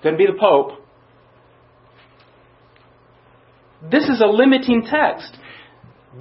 [0.01, 0.78] Couldn't be the Pope.
[3.81, 5.37] This is a limiting text.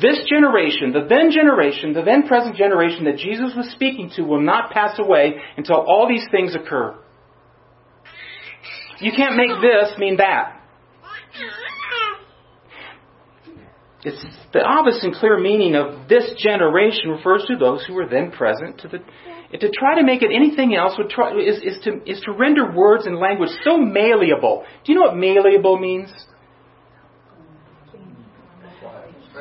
[0.01, 4.41] This generation, the then generation, the then present generation that Jesus was speaking to will
[4.41, 6.97] not pass away until all these things occur.
[9.01, 10.61] You can't make this mean that.
[14.05, 18.31] It's the obvious and clear meaning of this generation refers to those who were then
[18.31, 18.79] present.
[18.81, 18.99] To, the,
[19.59, 22.73] to try to make it anything else would try, is, is, to, is to render
[22.73, 24.65] words and language so malleable.
[24.85, 26.13] Do you know what malleable means?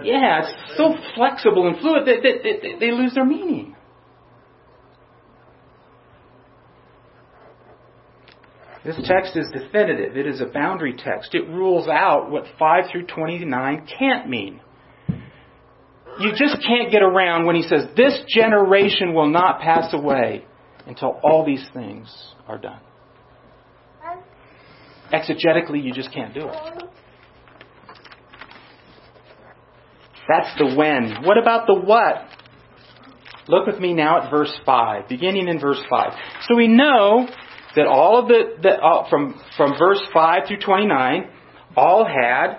[0.04, 3.76] Yeah, it's so flexible and fluid that, that, that they lose their meaning.
[8.88, 10.16] This text is definitive.
[10.16, 11.36] It is a boundary text.
[11.36, 14.62] It rules out what 5 through 29 can't mean.
[16.20, 20.46] you just can't get around when he says, This generation will not pass away
[20.86, 22.08] until all these things
[22.48, 22.80] are done.
[25.14, 26.84] Exegetically, you just can't do it.
[30.28, 31.24] That's the when.
[31.24, 32.28] What about the what?
[33.48, 36.14] Look with me now at verse 5, beginning in verse 5.
[36.48, 37.28] So we know
[37.76, 41.30] that all of the, the uh, from, from verse 5 through 29,
[41.76, 42.58] all had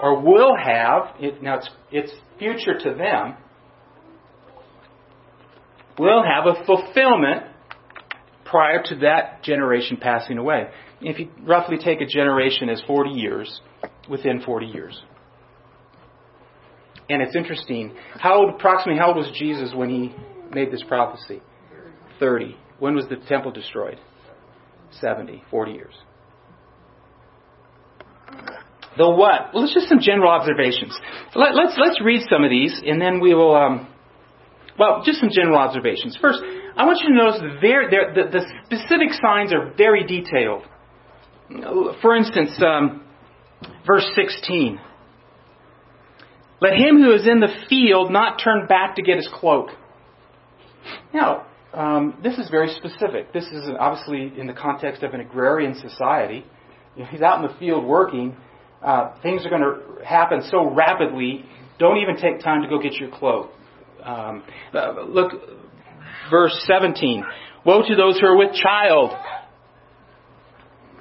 [0.00, 3.36] or will have, it, now it's, it's future to them,
[5.98, 7.44] will have a fulfillment
[8.44, 10.68] prior to that generation passing away.
[11.00, 13.60] If you roughly take a generation as 40 years,
[14.08, 15.02] within 40 years.
[17.08, 17.94] And it's interesting.
[18.14, 20.14] How old, approximately how old was Jesus when he
[20.54, 21.42] made this prophecy?
[22.18, 22.56] 30.
[22.78, 24.00] When was the temple destroyed?
[25.00, 25.94] 70, 40 years.
[28.96, 29.52] The what?
[29.52, 30.96] Well, it's just some general observations.
[31.34, 33.54] Let, us let's, let's read some of these, and then we will.
[33.54, 33.88] Um,
[34.78, 36.16] well, just some general observations.
[36.20, 36.40] First,
[36.76, 40.64] I want you to notice the, very, the, the specific signs are very detailed.
[42.02, 43.04] For instance, um,
[43.86, 44.80] verse 16.
[46.64, 49.68] Let him who is in the field not turn back to get his cloak.
[51.12, 53.34] Now, um, this is very specific.
[53.34, 56.46] This is obviously in the context of an agrarian society.
[56.96, 58.34] If he's out in the field working,
[58.82, 61.44] uh, things are going to happen so rapidly.
[61.78, 63.50] Don't even take time to go get your cloak.
[64.02, 65.32] Um, uh, look,
[66.30, 67.24] verse 17.
[67.66, 69.10] Woe to those who are with child,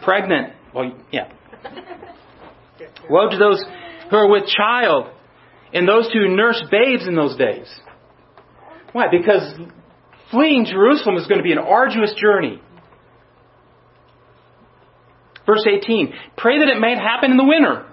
[0.03, 0.55] pregnant.
[0.75, 1.31] Well, yeah.
[3.09, 3.63] Woe to those
[4.09, 5.09] who are with child,
[5.73, 7.67] and those who nurse babes in those days.
[8.91, 9.07] Why?
[9.09, 9.53] Because
[10.31, 12.61] fleeing Jerusalem is going to be an arduous journey.
[15.45, 17.85] Verse 18, pray that it may happen in the winter.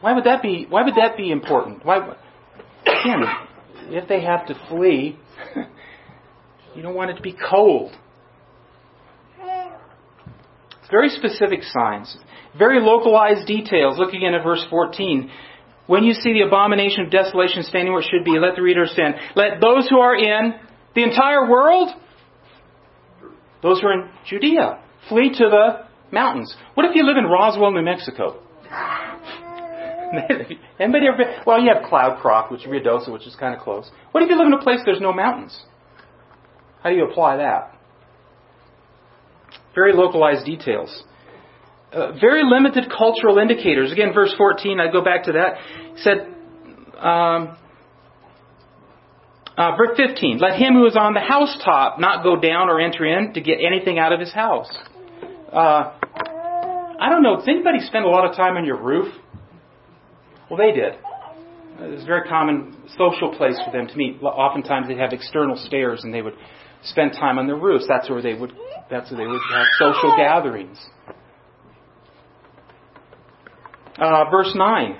[0.00, 1.84] Why would that be, why would that be important?
[1.84, 1.98] Why,
[2.82, 3.24] again,
[3.88, 5.18] if they have to flee,
[6.74, 7.92] you don't want it to be cold.
[10.90, 12.16] Very specific signs.
[12.58, 13.98] Very localized details.
[13.98, 15.30] Look again at verse 14.
[15.86, 18.86] When you see the abomination of desolation standing where it should be, let the reader
[18.86, 19.14] stand.
[19.36, 20.54] Let those who are in
[20.94, 21.90] the entire world,
[23.62, 26.54] those who are in Judea, flee to the mountains.
[26.74, 28.42] What if you live in Roswell, New Mexico?
[30.80, 31.42] Anybody ever been?
[31.46, 33.90] Well, you have Cloudcroft, which is Ruidoso, which is kind of close.
[34.12, 35.64] What if you live in a place there's no mountains?
[36.82, 37.75] How do you apply that?
[39.76, 41.04] Very localized details.
[41.92, 43.92] Uh, very limited cultural indicators.
[43.92, 45.58] Again, verse 14, I go back to that.
[45.94, 46.34] He said,
[46.98, 47.56] um,
[49.56, 53.06] uh, verse 15, let him who is on the housetop not go down or enter
[53.06, 54.68] in to get anything out of his house.
[55.52, 55.92] Uh,
[56.98, 59.14] I don't know, does anybody spend a lot of time on your roof?
[60.50, 60.94] Well, they did.
[61.78, 64.22] It was a very common social place for them to meet.
[64.22, 66.34] Oftentimes they'd have external stairs and they would
[66.82, 67.84] spend time on their roofs.
[67.88, 68.52] That's where they would,
[68.90, 70.78] that's where they would have social gatherings.
[73.98, 74.98] Uh, verse 9.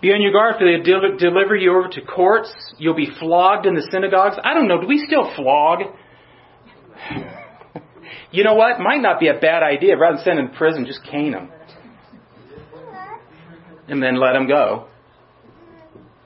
[0.00, 2.54] Be on your guard, for they del- deliver you over to courts.
[2.78, 4.36] You'll be flogged in the synagogues.
[4.44, 4.80] I don't know.
[4.80, 5.80] Do we still flog?
[8.30, 8.80] you know what?
[8.80, 9.96] Might not be a bad idea.
[9.96, 11.50] Rather than send them to prison, just cane them.
[13.88, 14.88] And then let them go.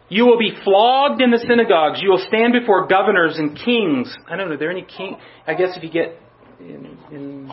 [0.08, 2.00] You will be flogged in the synagogues.
[2.02, 4.14] You will stand before governors and kings.
[4.26, 4.54] I don't know.
[4.54, 5.16] Are there any king?
[5.46, 6.18] I guess if you get
[6.60, 7.52] in, in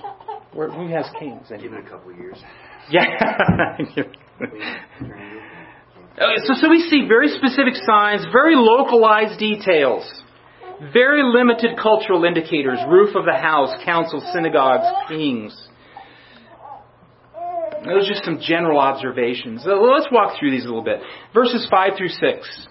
[0.53, 1.47] where, who has kings?
[1.49, 2.41] Give it a couple of years.
[2.89, 3.03] Yeah.
[6.45, 10.09] so, so we see very specific signs, very localized details,
[10.93, 15.64] very limited cultural indicators roof of the house, council, synagogues, kings.
[17.85, 19.63] Those are just some general observations.
[19.65, 20.99] Let's walk through these a little bit.
[21.33, 22.67] Verses 5 through 6.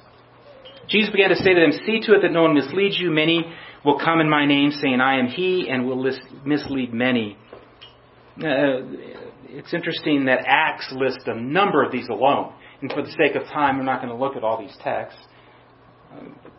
[0.89, 3.11] Jesus began to say to them, See to it that no one misleads you.
[3.11, 3.45] Many
[3.85, 6.03] will come in my name, saying, I am he, and will
[6.45, 7.39] mislead many.
[8.39, 8.83] Uh,
[9.49, 12.53] it's interesting that Acts lists a number of these alone.
[12.81, 15.21] And for the sake of time, we're not going to look at all these texts.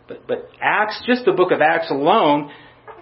[0.08, 2.50] But, but Acts, just the book of Acts alone,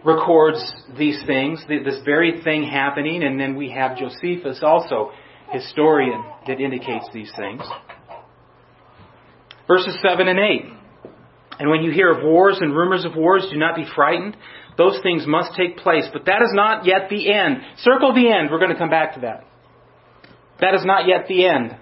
[0.05, 0.61] records
[0.99, 5.11] these things, this very thing happening, and then we have Josephus also,
[5.51, 7.63] historian, that indicates these things.
[9.67, 10.63] Verses 7 and 8.
[11.59, 14.37] And when you hear of wars and rumors of wars, do not be frightened.
[14.77, 17.59] Those things must take place, but that is not yet the end.
[17.79, 18.51] Circle the end.
[18.51, 19.45] We're going to come back to that.
[20.61, 21.77] That is not yet the end.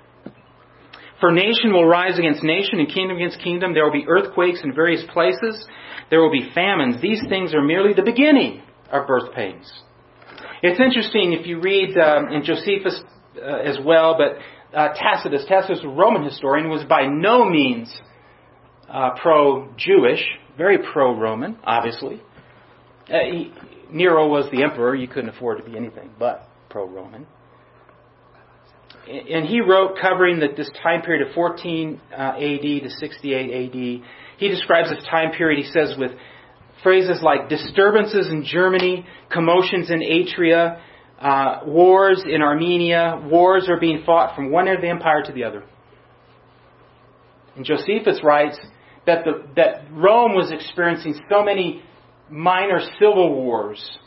[1.20, 3.75] For nation will rise against nation and kingdom against kingdom.
[3.75, 5.66] There will be earthquakes in various places.
[6.11, 7.01] There will be famines.
[7.01, 9.72] These things are merely the beginning of birth pains.
[10.62, 13.01] It's interesting if you read um, in Josephus
[13.37, 14.38] uh, as well, but
[14.77, 15.45] uh, Tacitus.
[15.49, 17.92] Tacitus a Roman historian, was by no means
[18.88, 20.25] uh, pro-Jewish,
[20.57, 22.23] very pro-Roman, obviously.
[23.09, 23.53] Uh, he,
[23.90, 24.95] Nero was the emperor.
[24.95, 27.27] You couldn't afford to be anything but pro-Roman.
[29.07, 34.09] And he wrote covering the, this time period of 14 uh, AD to 68 AD.
[34.38, 36.12] He describes this time period, he says, with
[36.83, 40.81] phrases like disturbances in Germany, commotions in Africa,
[41.23, 45.33] uh, wars in Armenia, wars are being fought from one end of the empire to
[45.33, 45.65] the other.
[47.55, 48.59] And Josephus writes
[49.07, 51.83] that, the, that Rome was experiencing so many
[52.29, 53.99] minor civil wars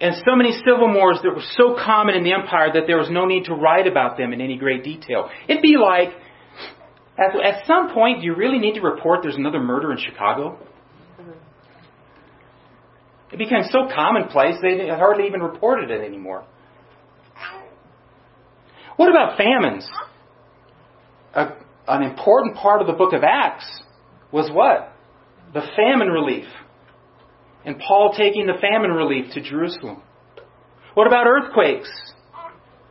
[0.00, 3.08] and so many civil wars that were so common in the empire that there was
[3.08, 5.30] no need to write about them in any great detail.
[5.48, 6.08] It'd be like,
[7.16, 10.58] at, at some point, do you really need to report there's another murder in Chicago?
[13.32, 16.44] It became so commonplace they hardly even reported it anymore.
[18.96, 19.88] What about famines?
[21.34, 21.48] A,
[21.88, 23.82] an important part of the book of Acts
[24.30, 24.92] was what?
[25.54, 26.44] The famine relief.
[27.64, 30.02] And Paul taking the famine relief to Jerusalem.
[30.94, 31.90] What about earthquakes?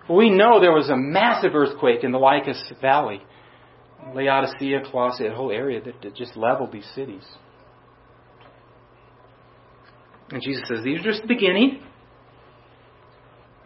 [0.09, 3.21] we know there was a massive earthquake in the Lycus Valley.
[4.13, 7.23] Laodicea, Colossae, that whole area that just leveled these cities.
[10.31, 11.81] And Jesus says, These are just the beginning.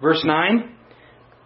[0.01, 0.75] Verse 9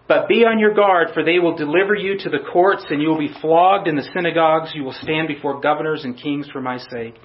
[0.08, 3.10] But be on your guard, for they will deliver you to the courts, and you
[3.10, 4.72] will be flogged in the synagogues.
[4.74, 7.16] You will stand before governors and kings for my sake,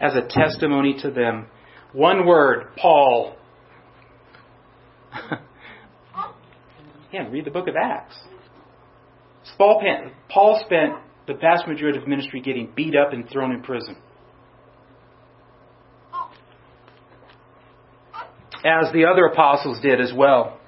[0.00, 1.46] as a testimony to them.
[1.92, 3.36] One word, Paul.
[7.12, 8.16] yeah, read the book of Acts.
[9.58, 10.94] Paul spent
[11.26, 13.96] the vast majority of ministry getting beat up and thrown in prison.
[18.64, 20.58] As the other apostles did as well.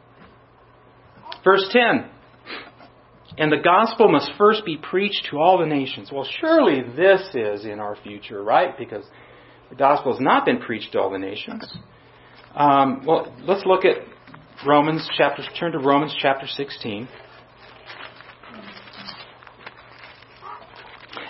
[1.44, 2.08] Verse 10
[3.38, 6.10] And the gospel must first be preached to all the nations.
[6.12, 8.76] Well, surely this is in our future, right?
[8.76, 9.04] Because
[9.70, 11.66] the gospel has not been preached to all the nations.
[12.54, 13.96] Um, well, let's look at
[14.66, 17.08] Romans chapter, turn to Romans chapter 16.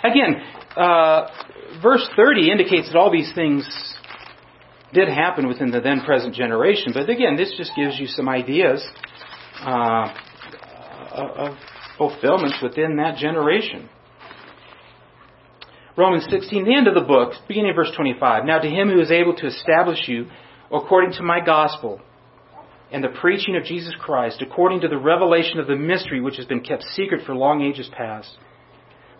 [0.03, 0.35] Again,
[0.77, 1.27] uh,
[1.81, 3.94] verse 30 indicates that all these things
[4.95, 6.91] did happen within the then present generation.
[6.93, 8.83] But again, this just gives you some ideas
[9.59, 10.13] uh,
[11.11, 11.57] of
[11.97, 13.89] fulfillments within that generation.
[15.97, 18.45] Romans 16, the end of the book, beginning of verse 25.
[18.45, 20.27] Now to him who is able to establish you
[20.71, 22.01] according to my gospel
[22.91, 26.45] and the preaching of Jesus Christ, according to the revelation of the mystery which has
[26.45, 28.37] been kept secret for long ages past,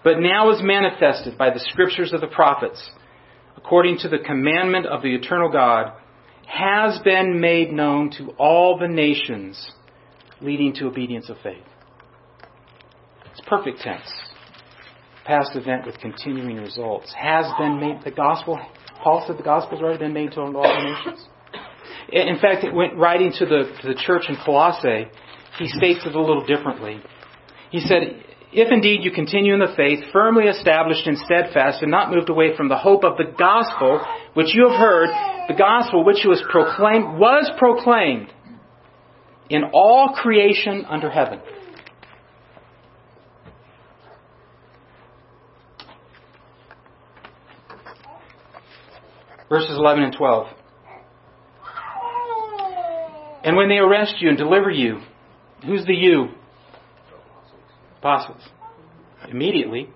[0.04, 2.92] but now is manifested by the scriptures of the prophets
[3.58, 5.94] according to the commandment of the eternal God,
[6.48, 9.72] has been made known to all the nations,
[10.42, 11.64] leading to obedience of faith.
[13.32, 14.12] It's perfect tense.
[15.26, 17.12] Past event with continuing results.
[17.18, 18.60] Has been made, the gospel,
[19.02, 21.28] Paul said the gospel's already been made to all the nations.
[22.12, 25.08] In fact, it went writing to the, to the church in Colossae,
[25.58, 27.02] he states it a little differently.
[27.72, 28.24] He said,
[28.56, 32.56] if indeed you continue in the faith, firmly established and steadfast, and not moved away
[32.56, 34.00] from the hope of the gospel
[34.34, 35.10] which you have heard,
[35.50, 38.32] the gospel which was proclaimed, was proclaimed
[39.50, 41.42] in all creation under heaven.
[49.50, 50.48] Verses 11 and 12.
[53.44, 55.02] And when they arrest you and deliver you,
[55.66, 56.30] who's the you?
[58.06, 58.42] Apostles.
[59.30, 59.90] Immediately.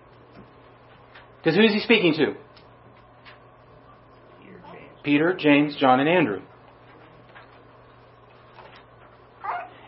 [1.38, 2.34] Because who is he speaking to?
[5.04, 6.42] Peter, James, John, and Andrew.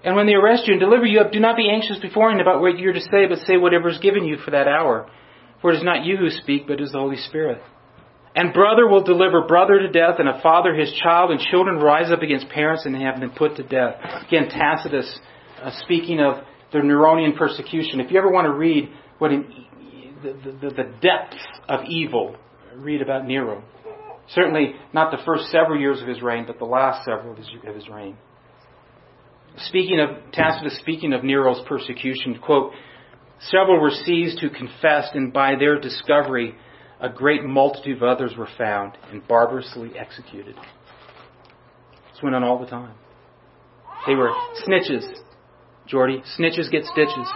[0.03, 2.61] And when they arrest you and deliver you up, do not be anxious beforehand about
[2.61, 5.09] what you're to say, but say whatever is given you for that hour.
[5.61, 7.61] For it is not you who speak, but it is the Holy Spirit.
[8.35, 12.11] And brother will deliver brother to death, and a father his child, and children rise
[12.11, 13.95] up against parents and have them put to death.
[14.27, 15.19] Again, Tacitus,
[15.61, 17.99] uh, speaking of the Neronian persecution.
[17.99, 19.45] If you ever want to read what in,
[20.23, 21.35] the, the, the depth
[21.67, 22.35] of evil,
[22.75, 23.63] read about Nero.
[24.29, 27.49] Certainly not the first several years of his reign, but the last several of his,
[27.67, 28.17] of his reign.
[29.57, 32.71] Speaking of Tacitus, speaking of Nero's persecution, quote,
[33.39, 36.55] several were seized who confessed, and by their discovery,
[37.01, 40.55] a great multitude of others were found and barbarously executed.
[40.55, 42.93] This went on all the time.
[44.07, 44.31] They were
[44.65, 45.03] snitches,
[45.91, 46.23] Jordy.
[46.39, 47.27] Snitches get stitches.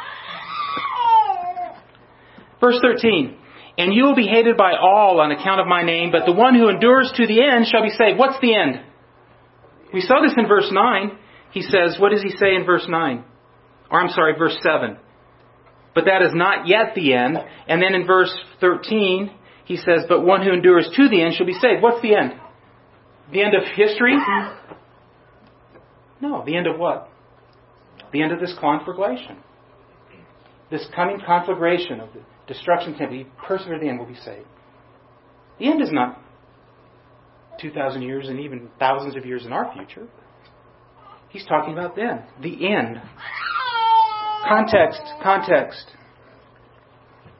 [2.61, 3.37] Verse 13.
[3.77, 6.55] And you will be hated by all on account of my name, but the one
[6.55, 8.17] who endures to the end shall be saved.
[8.17, 8.79] What's the end?
[9.93, 11.17] We saw this in verse 9.
[11.51, 13.23] He says, what does he say in verse 9?
[13.91, 14.97] Or I'm sorry, verse 7.
[15.93, 17.37] But that is not yet the end.
[17.67, 19.31] And then in verse 13,
[19.65, 21.81] he says, But one who endures to the end shall be saved.
[21.81, 22.33] What's the end?
[23.31, 24.17] The end of history?
[26.21, 27.09] No, the end of what?
[28.15, 29.35] The end of this conflagration.
[30.71, 33.17] This coming conflagration of the destruction temple.
[33.17, 34.47] He persevered to the end will be saved.
[35.59, 36.21] The end is not
[37.59, 40.07] 2,000 years and even thousands of years in our future.
[41.27, 42.23] He's talking about then.
[42.41, 43.01] The end.
[44.47, 45.85] Context, context.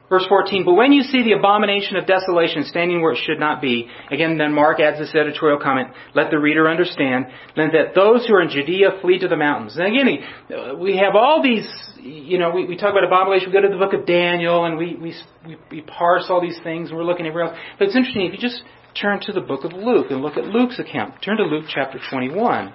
[0.08, 3.60] Verse 14, but when you see the abomination of desolation standing where it should not
[3.60, 7.26] be, again, then Mark adds this editorial comment, let the reader understand,
[7.56, 9.76] then that those who are in Judea flee to the mountains.
[9.76, 13.62] And again, we have all these, you know, we, we talk about abomination, we go
[13.62, 16.96] to the book of Daniel, and we, we, we, we parse all these things, and
[16.96, 17.58] we're looking everywhere else.
[17.76, 18.62] But it's interesting, if you just
[19.00, 21.14] turn to the book of Luke and look at Luke's account.
[21.22, 22.72] Turn to Luke chapter 21.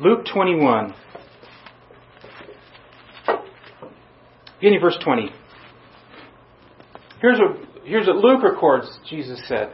[0.00, 0.94] Luke 21.
[4.60, 5.30] Beginning verse 20.
[7.20, 9.72] Here's what, here's what Luke records Jesus said.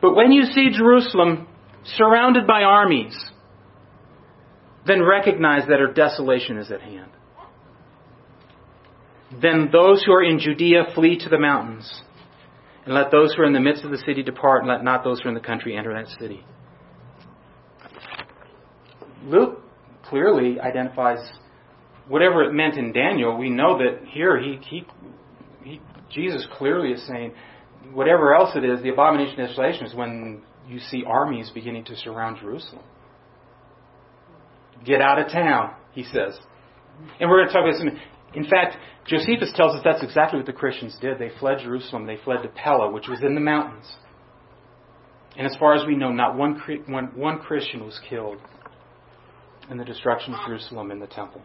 [0.00, 1.46] But when you see Jerusalem
[1.84, 3.16] surrounded by armies,
[4.86, 7.10] then recognize that her desolation is at hand.
[9.40, 12.02] Then those who are in Judea flee to the mountains,
[12.84, 15.04] and let those who are in the midst of the city depart, and let not
[15.04, 16.44] those who are in the country enter that city.
[19.24, 19.62] Luke
[20.04, 21.18] clearly identifies
[22.10, 23.38] whatever it meant in Daniel.
[23.38, 24.84] We know that here he, he,
[25.62, 25.80] he
[26.10, 27.32] Jesus clearly is saying,
[27.92, 31.96] whatever else it is, the abomination of desolation is when you see armies beginning to
[31.96, 32.82] surround Jerusalem.
[34.84, 36.36] Get out of town, he says.
[37.20, 38.00] And we're going to talk about this.
[38.34, 41.18] In fact, Josephus tells us that's exactly what the Christians did.
[41.18, 42.06] They fled Jerusalem.
[42.06, 43.86] They fled to Pella, which was in the mountains.
[45.36, 48.38] And as far as we know, not one, one, one Christian was killed
[49.70, 51.42] in the destruction of Jerusalem and the temple.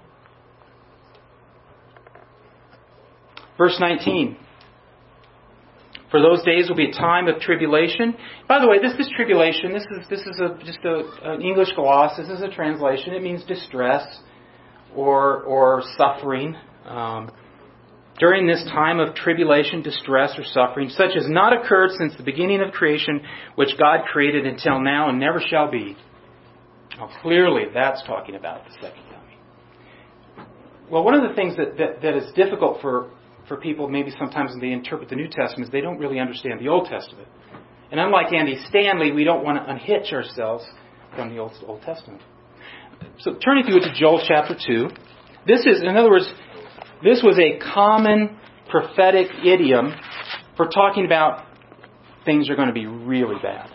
[3.57, 4.37] Verse 19.
[6.11, 8.15] For those days will be a time of tribulation.
[8.47, 9.73] By the way, this is tribulation.
[9.73, 12.17] This is this is a, just a, an English gloss.
[12.17, 13.13] This is a translation.
[13.13, 14.05] It means distress
[14.95, 16.55] or or suffering.
[16.85, 17.31] Um,
[18.19, 22.61] during this time of tribulation, distress, or suffering, such as not occurred since the beginning
[22.61, 23.21] of creation,
[23.55, 25.97] which God created until now and never shall be.
[26.97, 30.47] Now, clearly, that's talking about the second coming.
[30.89, 33.11] Well, one of the things that, that, that is difficult for,
[33.47, 36.67] for people, maybe sometimes when they interpret the New Testament, they don't really understand the
[36.67, 37.27] Old Testament.
[37.91, 40.65] And unlike Andy Stanley, we don't want to unhitch ourselves
[41.15, 42.21] from the Old, Old Testament.
[43.19, 44.89] So turn if you would to Joel chapter 2.
[45.45, 46.27] This is, in other words,
[47.03, 48.37] this was a common
[48.69, 49.93] prophetic idiom
[50.57, 51.45] for talking about
[52.25, 53.69] things are going to be really bad.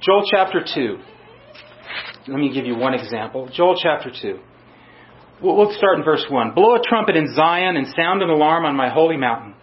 [0.00, 0.98] Joel chapter 2.
[2.28, 3.50] Let me give you one example.
[3.52, 4.38] Joel chapter 2.
[5.42, 6.54] We'll start in verse 1.
[6.54, 9.54] Blow a trumpet in Zion and sound an alarm on my holy mountain.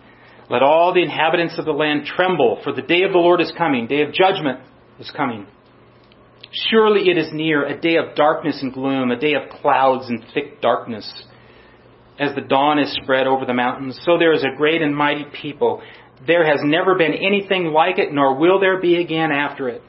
[0.50, 3.54] Let all the inhabitants of the land tremble, for the day of the Lord is
[3.58, 3.88] coming.
[3.88, 4.60] Day of judgment
[5.00, 5.48] is coming.
[6.70, 10.26] Surely it is near, a day of darkness and gloom, a day of clouds and
[10.34, 11.10] thick darkness.
[12.20, 15.26] As the dawn is spread over the mountains, so there is a great and mighty
[15.42, 15.82] people.
[16.28, 19.82] There has never been anything like it, nor will there be again after it.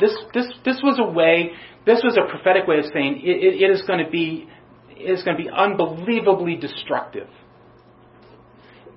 [0.00, 1.52] This, this, this was a way,
[1.86, 4.48] this was a prophetic way of saying it, it, it is going to be,
[4.90, 7.28] it is going to be unbelievably destructive.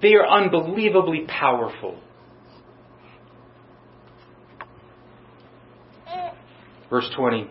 [0.02, 2.00] They are unbelievably powerful.
[6.89, 7.50] Verse 20.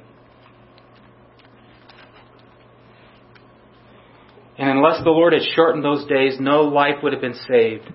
[4.59, 7.93] And unless the Lord had shortened those days, no life would have been saved.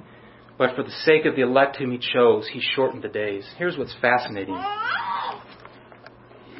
[0.57, 3.45] But for the sake of the elect whom He chose, He shortened the days.
[3.57, 4.55] Here's what's fascinating.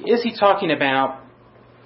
[0.06, 1.22] Is He talking about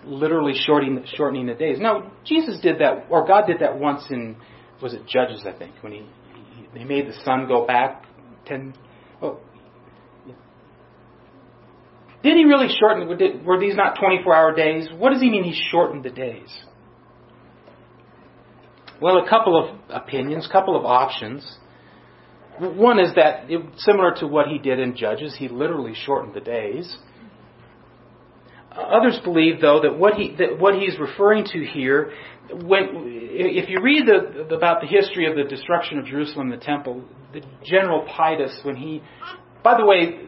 [0.05, 1.77] literally shortening, shortening the days?
[1.79, 4.37] No, Jesus did that, or God did that once in,
[4.81, 6.05] was it Judges, I think, when He,
[6.73, 8.05] he, made the sun go back
[8.45, 8.73] 10,
[9.21, 9.39] oh,
[12.23, 13.07] did he really shorten?
[13.45, 14.89] Were these not 24 hour days?
[14.97, 16.49] What does he mean he shortened the days?
[18.99, 21.57] Well, a couple of opinions, a couple of options.
[22.59, 26.41] One is that, it, similar to what he did in Judges, he literally shortened the
[26.41, 26.97] days.
[28.77, 32.13] Others believe, though, that what he that what he's referring to here,
[32.51, 37.03] when if you read the, about the history of the destruction of Jerusalem, the temple,
[37.33, 39.01] the general Titus, when he,
[39.63, 40.19] by the way,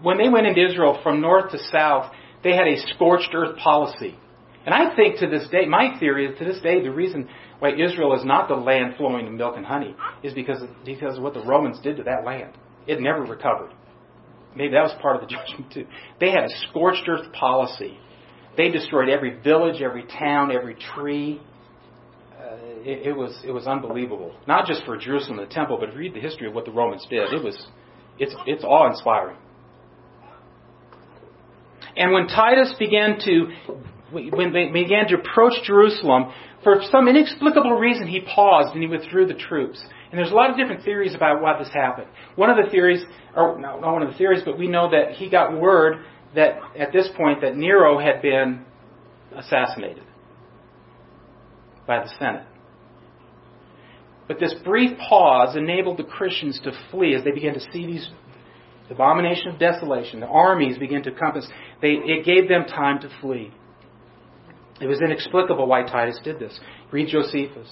[0.00, 4.16] when they went into Israel from north to south, they had a scorched earth policy.
[4.64, 7.28] And I think to this day, my theory is to this day, the reason
[7.58, 11.16] why Israel is not the land flowing with milk and honey is because of, because
[11.16, 12.52] of what the Romans did to that land.
[12.86, 13.70] It never recovered.
[14.56, 15.86] Maybe that was part of the judgment too.
[16.20, 17.98] They had a scorched earth policy.
[18.56, 21.40] They destroyed every village, every town, every tree.
[22.36, 24.34] Uh, it, it, was it was unbelievable.
[24.46, 26.64] Not just for Jerusalem and the temple, but if you read the history of what
[26.64, 27.32] the Romans did.
[27.32, 27.66] It was
[28.18, 29.36] it's it's awe inspiring.
[31.96, 33.48] And when Titus began to
[34.10, 36.32] when they began to approach Jerusalem,
[36.64, 39.82] for some inexplicable reason, he paused and he withdrew the troops.
[40.10, 42.08] And there's a lot of different theories about why this happened.
[42.36, 43.04] One of the theories,
[43.36, 46.04] or no, not one of the theories, but we know that he got word
[46.34, 48.64] that at this point that Nero had been
[49.34, 50.04] assassinated
[51.86, 52.46] by the Senate.
[54.26, 58.08] But this brief pause enabled the Christians to flee as they began to see these
[58.88, 60.20] the abomination of desolation.
[60.20, 61.46] The armies began to compass.
[61.82, 63.52] They, it gave them time to flee.
[64.80, 66.58] It was inexplicable why Titus did this.
[66.92, 67.68] Read Josephus.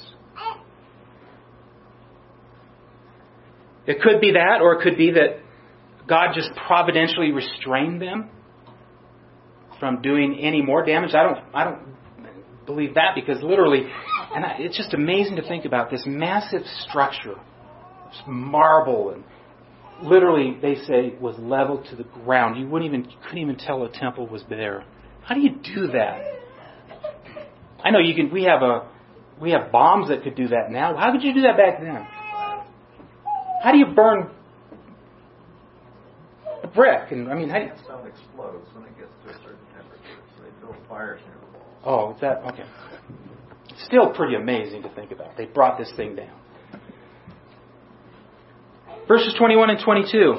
[3.86, 5.38] It could be that, or it could be that
[6.08, 8.30] God just providentially restrained them
[9.78, 11.14] from doing any more damage.
[11.14, 11.96] I don't, I don't
[12.64, 13.82] believe that because literally,
[14.34, 17.36] and I, it's just amazing to think about this massive structure,
[18.10, 19.22] this marble, and
[20.02, 22.58] literally they say was leveled to the ground.
[22.58, 24.84] You wouldn't even, you couldn't even tell a temple was there.
[25.22, 26.24] How do you do that?
[27.86, 28.32] I know you can.
[28.32, 28.88] We have a,
[29.40, 30.96] we have bombs that could do that now.
[30.96, 32.04] How could you do that back then?
[33.62, 34.28] How do you burn
[36.64, 37.12] a brick?
[37.12, 40.18] And I mean, how do you, Stone explodes when it gets to a certain temperature,
[40.36, 41.76] so they build fires near the walls.
[41.84, 42.64] Oh, is that okay?
[43.84, 45.36] Still pretty amazing to think about.
[45.36, 46.40] They brought this thing down.
[49.06, 50.34] Verses 21 and 22.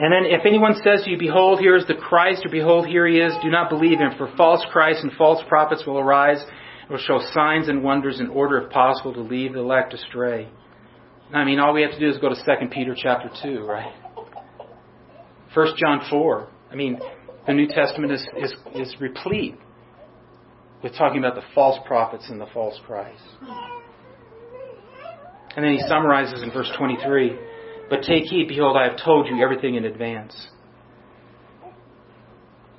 [0.00, 3.06] And then if anyone says to you, Behold, here is the Christ, or Behold, here
[3.06, 6.42] he is, do not believe him, for false Christs and false prophets will arise
[6.80, 10.48] and will show signs and wonders in order, if possible, to lead the elect astray.
[11.34, 13.92] I mean, all we have to do is go to 2 Peter chapter 2, right?
[15.52, 16.48] 1 John 4.
[16.72, 16.98] I mean,
[17.46, 19.56] the New Testament is, is, is replete
[20.82, 23.22] with talking about the false prophets and the false Christ.
[25.56, 27.49] And then he summarizes in verse 23
[27.90, 30.34] But take heed, behold, I have told you everything in advance.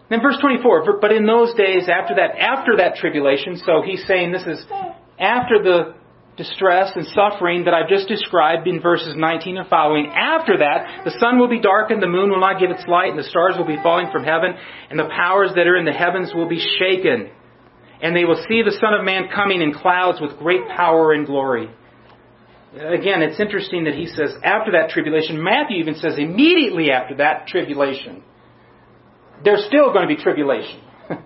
[0.10, 4.32] Then verse 24, but in those days after that, after that tribulation, so he's saying
[4.32, 4.66] this is
[5.20, 5.94] after the
[6.38, 10.08] distress and suffering that I've just described in verses 19 and following.
[10.08, 13.20] After that, the sun will be darkened, the moon will not give its light, and
[13.20, 14.56] the stars will be falling from heaven,
[14.90, 17.30] and the powers that are in the heavens will be shaken.
[18.02, 21.26] And they will see the Son of Man coming in clouds with great power and
[21.26, 21.70] glory.
[22.74, 25.44] Again, it's interesting that he says after that tribulation.
[25.44, 28.24] Matthew even says immediately after that tribulation.
[29.44, 30.82] There's still going to be tribulation.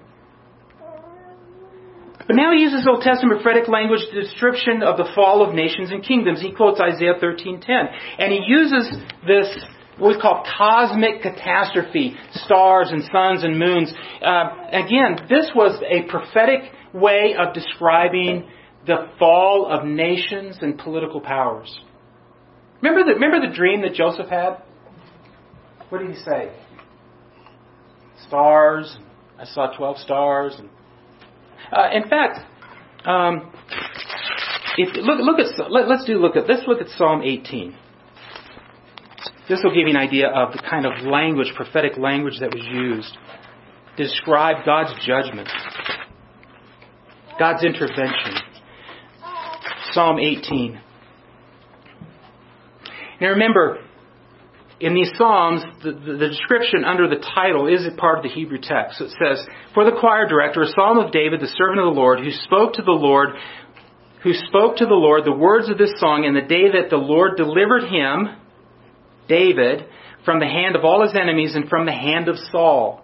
[2.28, 5.92] But now he uses Old Testament prophetic language, the description of the fall of nations
[5.92, 6.42] and kingdoms.
[6.42, 7.70] He quotes Isaiah 13:10,
[8.18, 9.48] and he uses this
[10.00, 13.94] what we call cosmic catastrophe, stars and suns and moons.
[14.22, 18.50] Uh, again, this was a prophetic way of describing
[18.86, 21.80] the fall of nations and political powers.
[22.82, 24.62] Remember the, remember the dream that Joseph had?
[25.90, 26.52] What did he say?
[28.28, 28.98] Stars.
[29.40, 30.56] I saw 12 stars.
[30.58, 30.70] And,
[31.72, 32.40] uh, in fact,
[33.06, 33.52] um,
[34.78, 37.76] if, look, look at, let, let's do look at, let's look at Psalm 18.
[39.48, 42.66] This will give you an idea of the kind of language, prophetic language that was
[42.66, 43.16] used
[43.96, 45.50] to describe God's judgment,
[47.38, 48.42] God's intervention.
[49.96, 50.80] Psalm 18.
[53.22, 53.80] Now remember,
[54.82, 58.30] in these Psalms, the, the, the, description under the title is a part of the
[58.30, 59.00] Hebrew text.
[59.00, 62.00] So it says, For the choir director, a psalm of David, the servant of the
[62.00, 63.30] Lord, who spoke to the Lord,
[64.22, 66.98] who spoke to the Lord the words of this song in the day that the
[66.98, 68.36] Lord delivered him,
[69.30, 69.86] David,
[70.26, 73.02] from the hand of all his enemies and from the hand of Saul.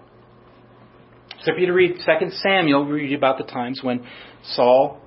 [1.43, 4.05] So if you read 2 Samuel, we read about the times when
[4.43, 5.00] Saul,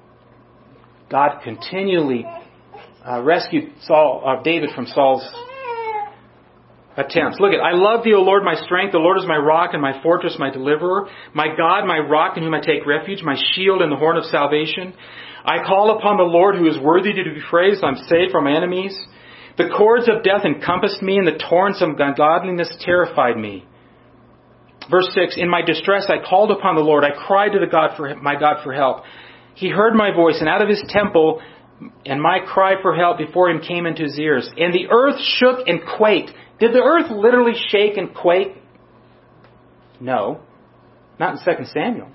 [1.10, 2.26] God continually
[3.06, 5.22] uh, rescued Saul, uh, David from Saul's
[6.96, 7.38] attempts.
[7.40, 8.92] Look at, I love thee, O Lord, my strength.
[8.92, 11.08] The Lord is my rock and my fortress, my deliverer.
[11.34, 14.24] My God, my rock in whom I take refuge, my shield and the horn of
[14.24, 14.94] salvation.
[15.44, 17.84] I call upon the Lord who is worthy to be praised.
[17.84, 18.98] I'm saved from my enemies.
[19.58, 23.66] The cords of death encompassed me, and the torrents of ungodliness terrified me.
[24.90, 27.04] Verse 6 In my distress I called upon the Lord.
[27.04, 29.04] I cried to the God for my God for help.
[29.54, 31.40] He heard my voice, and out of his temple,
[32.04, 34.48] and my cry for help before him came into his ears.
[34.56, 36.32] And the earth shook and quaked.
[36.58, 38.56] Did the earth literally shake and quake?
[40.00, 40.40] No.
[41.18, 42.08] Not in 2 Samuel.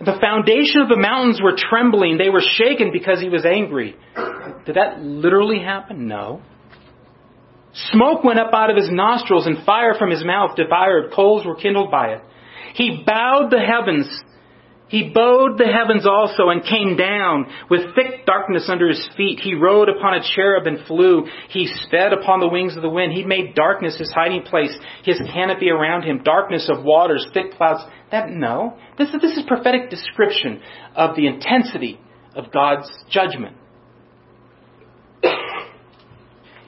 [0.00, 2.18] The foundation of the mountains were trembling.
[2.18, 3.96] They were shaken because he was angry.
[4.66, 6.08] Did that literally happen?
[6.08, 6.42] No.
[7.90, 11.12] Smoke went up out of his nostrils and fire from his mouth devoured.
[11.12, 12.22] Coals were kindled by it.
[12.74, 14.08] He bowed the heavens.
[14.88, 19.40] He bowed the heavens also and came down with thick darkness under his feet.
[19.40, 21.26] He rode upon a cherub and flew.
[21.48, 23.12] He sped upon the wings of the wind.
[23.12, 27.82] He made darkness his hiding place, his canopy around him, darkness of waters, thick clouds.
[28.10, 28.76] That no.
[28.98, 30.60] This this is prophetic description
[30.94, 31.98] of the intensity
[32.36, 33.56] of God's judgment.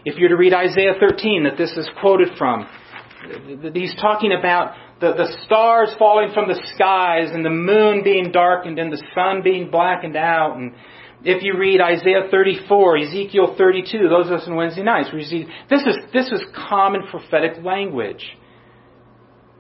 [0.06, 2.66] If you're to read Isaiah 13 that this is quoted from,
[3.74, 8.78] he's talking about the, the stars falling from the skies and the moon being darkened
[8.78, 10.57] and the sun being blackened out.
[10.57, 10.72] And
[11.22, 15.47] if you read Isaiah 34, Ezekiel 32, those of us on Wednesday nights, we see
[15.68, 18.24] this is, this is common prophetic language.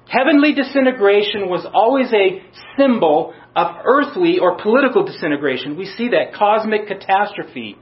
[0.08, 2.42] Heavenly disintegration was always a
[2.78, 5.76] symbol of earthly or political disintegration.
[5.76, 7.76] We see that cosmic catastrophe.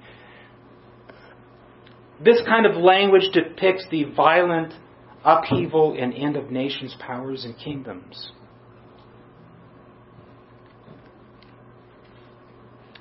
[2.24, 4.72] This kind of language depicts the violent
[5.24, 8.32] upheaval and end of nations, powers, and kingdoms.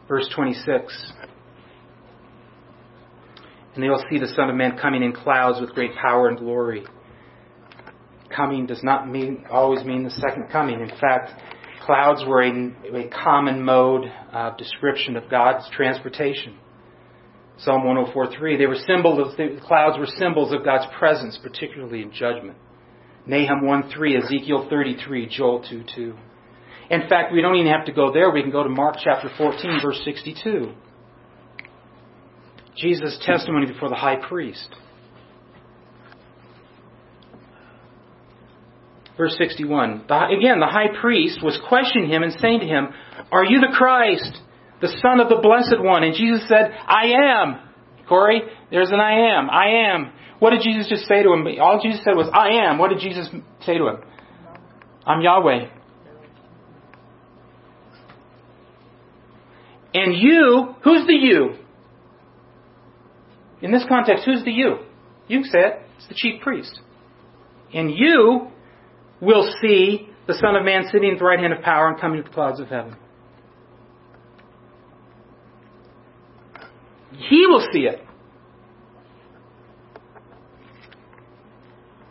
[0.08, 1.14] Verse 26.
[3.76, 6.38] And they will see the Son of Man coming in clouds with great power and
[6.38, 6.86] glory.
[8.36, 10.80] Coming does not mean, always mean the second coming.
[10.80, 11.32] In fact,
[11.82, 12.52] clouds were a,
[12.96, 16.58] a common mode of description of God's transportation.
[17.64, 22.58] Psalm 104.3, they were symbols, the clouds were symbols of God's presence, particularly in judgment.
[23.26, 26.16] Nahum 1.3, Ezekiel 33, Joel 2.2.
[26.90, 28.30] In fact, we don't even have to go there.
[28.32, 30.74] We can go to Mark chapter 14, verse 62.
[32.76, 34.76] Jesus' testimony before the high priest.
[39.16, 40.06] Verse 61.
[40.10, 42.90] Again, the high priest was questioning him and saying to him,
[43.32, 44.40] Are you the Christ?
[44.84, 46.04] The Son of the Blessed One.
[46.04, 47.60] And Jesus said, I am.
[48.10, 49.50] Corey, there's an I am.
[49.50, 50.12] I am.
[50.40, 51.48] What did Jesus just say to him?
[51.62, 52.78] All Jesus said was, I am.
[52.78, 53.30] What did Jesus
[53.62, 53.98] say to him?
[55.06, 55.68] I'm Yahweh.
[59.94, 61.56] And you, who's the you?
[63.62, 64.80] In this context, who's the you?
[65.30, 65.82] You say it.
[65.96, 66.78] It's the chief priest.
[67.74, 68.50] And you
[69.22, 72.18] will see the Son of Man sitting at the right hand of power and coming
[72.18, 72.98] with the clouds of heaven.
[77.18, 78.02] He will see it.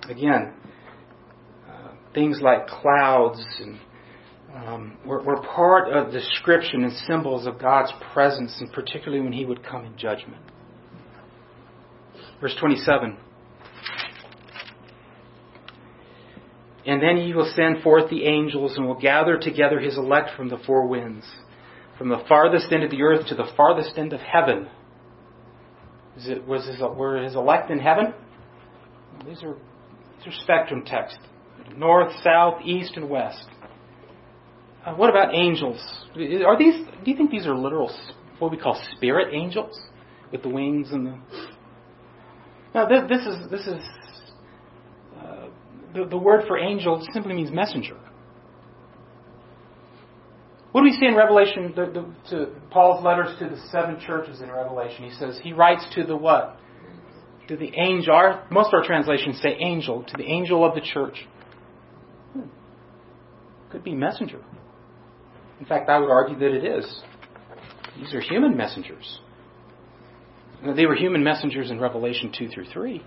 [0.08, 0.52] Again,
[1.68, 3.78] uh, things like clouds and
[4.54, 9.32] um, were, were part of the description and symbols of God's presence, and particularly when
[9.32, 10.42] He would come in judgment.
[12.40, 13.16] Verse 27.
[16.84, 20.48] And then he will send forth the angels and will gather together his elect from
[20.48, 21.24] the four winds,
[21.96, 24.68] from the farthest end of the earth to the farthest end of heaven.
[26.16, 28.14] Is it, was his, were his elect in heaven?
[29.26, 29.56] These are,
[30.18, 31.20] these are spectrum texts
[31.76, 33.46] North, south, east, and west.
[34.84, 35.78] Uh, what about angels?
[36.16, 36.74] Are these?
[37.04, 37.96] Do you think these are literal,
[38.38, 39.80] what we call spirit angels,
[40.30, 41.18] with the wings and the?
[42.74, 43.84] Now this, this is this is
[45.16, 45.48] uh,
[45.94, 47.96] the, the word for angel simply means messenger.
[50.72, 54.40] What do we see in Revelation, the, the, to Paul's letters to the seven churches
[54.40, 55.04] in Revelation?
[55.04, 56.58] He says, he writes to the what?
[57.48, 58.14] To the angel.
[58.14, 61.26] Our, most of our translations say angel, to the angel of the church.
[62.32, 62.48] Hmm.
[63.70, 64.40] Could be messenger.
[65.60, 67.02] In fact, I would argue that it is.
[67.98, 69.20] These are human messengers.
[70.74, 73.04] They were human messengers in Revelation 2 through 3.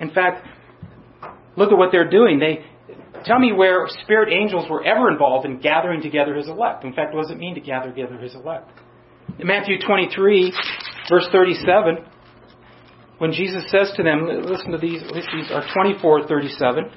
[0.00, 0.46] In fact,
[1.56, 2.38] look at what they're doing.
[2.38, 2.64] They,
[3.24, 6.84] Tell me where spirit angels were ever involved in gathering together his elect.
[6.84, 8.70] In fact, what does it mean to gather together his elect?
[9.38, 10.52] In Matthew 23,
[11.08, 11.98] verse 37,
[13.18, 16.90] when Jesus says to them, listen to these, these are 24, 37.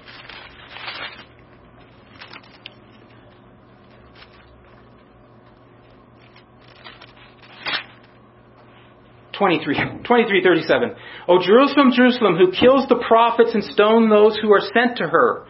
[9.38, 10.96] 23, 23, 37.
[11.28, 15.46] O Jerusalem, Jerusalem, who kills the prophets and stone those who are sent to her.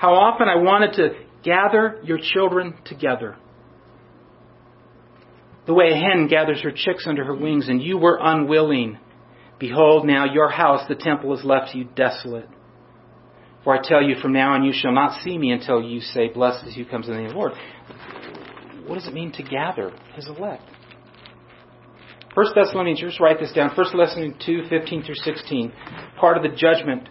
[0.00, 1.10] How often I wanted to
[1.42, 3.36] gather your children together.
[5.66, 8.96] The way a hen gathers her chicks under her wings, and you were unwilling.
[9.58, 12.48] Behold, now your house, the temple, is left to you desolate.
[13.62, 16.28] For I tell you, from now on you shall not see me until you say,
[16.28, 17.52] Blessed is he who comes in the name of the Lord.
[18.86, 20.62] What does it mean to gather his elect?
[22.34, 23.74] First Thessalonians, just write this down.
[23.76, 25.72] First Thessalonians 2, 15 through 16.
[26.18, 27.10] Part of the judgment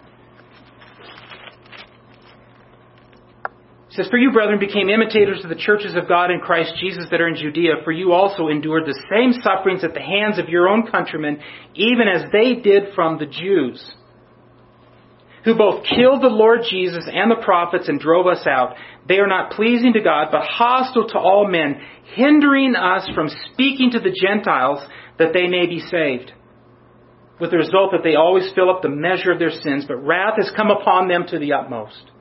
[3.90, 7.06] He says, For you, brethren, became imitators of the churches of God in Christ Jesus
[7.10, 10.48] that are in Judea, for you also endured the same sufferings at the hands of
[10.48, 11.40] your own countrymen,
[11.74, 13.84] even as they did from the Jews,
[15.44, 18.76] who both killed the Lord Jesus and the prophets and drove us out.
[19.08, 21.80] They are not pleasing to God, but hostile to all men,
[22.14, 24.86] hindering us from speaking to the Gentiles
[25.18, 26.32] that they may be saved.
[27.40, 30.34] With the result that they always fill up the measure of their sins, but wrath
[30.36, 32.12] has come upon them to the utmost.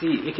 [0.00, 0.32] See,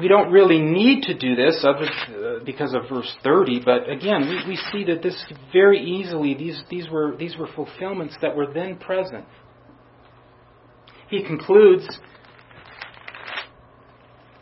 [0.00, 4.28] we don't really need to do this other, uh, because of verse 30, but again,
[4.28, 5.16] we, we see that this
[5.52, 9.24] very easily, these, these, were, these were fulfillments that were then present.
[11.08, 11.86] He concludes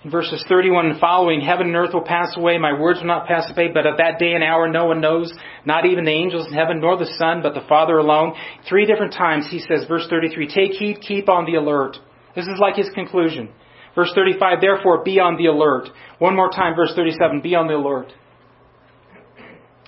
[0.05, 3.26] in verses 31 and following, Heaven and earth will pass away, my words will not
[3.26, 5.32] pass away, but of that day and hour no one knows,
[5.66, 8.34] not even the angels in heaven, nor the Son, but the Father alone.
[8.68, 11.99] Three different times he says, verse 33, take heed, keep on the alert.
[12.34, 13.51] This is like his conclusion.
[13.95, 15.88] Verse 35, therefore be on the alert.
[16.18, 18.12] One more time, verse 37, be on the alert.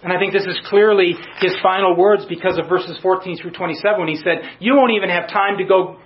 [0.03, 4.01] And I think this is clearly his final words because of verses 14 through 27
[4.01, 5.99] when he said, you won't even have time to go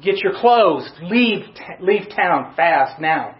[0.00, 1.44] get your clothes, leave,
[1.80, 3.34] leave town fast now.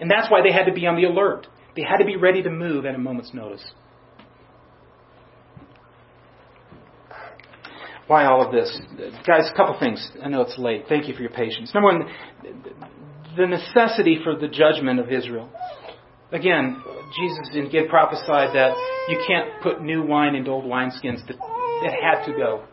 [0.00, 1.46] And that's why they had to be on the alert.
[1.76, 3.64] They had to be ready to move at a moment's notice.
[8.06, 8.78] Why all of this?
[9.26, 10.10] Guys, a couple things.
[10.22, 10.84] I know it's late.
[10.88, 11.72] Thank you for your patience.
[11.74, 12.08] Number one,
[13.36, 15.48] the necessity for the judgment of Israel.
[16.30, 16.82] Again,
[17.18, 18.76] Jesus did prophesied that
[19.08, 21.22] you can't put new wine into old wineskins.
[21.28, 22.64] It had to go.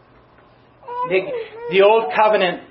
[1.71, 2.63] The old covenant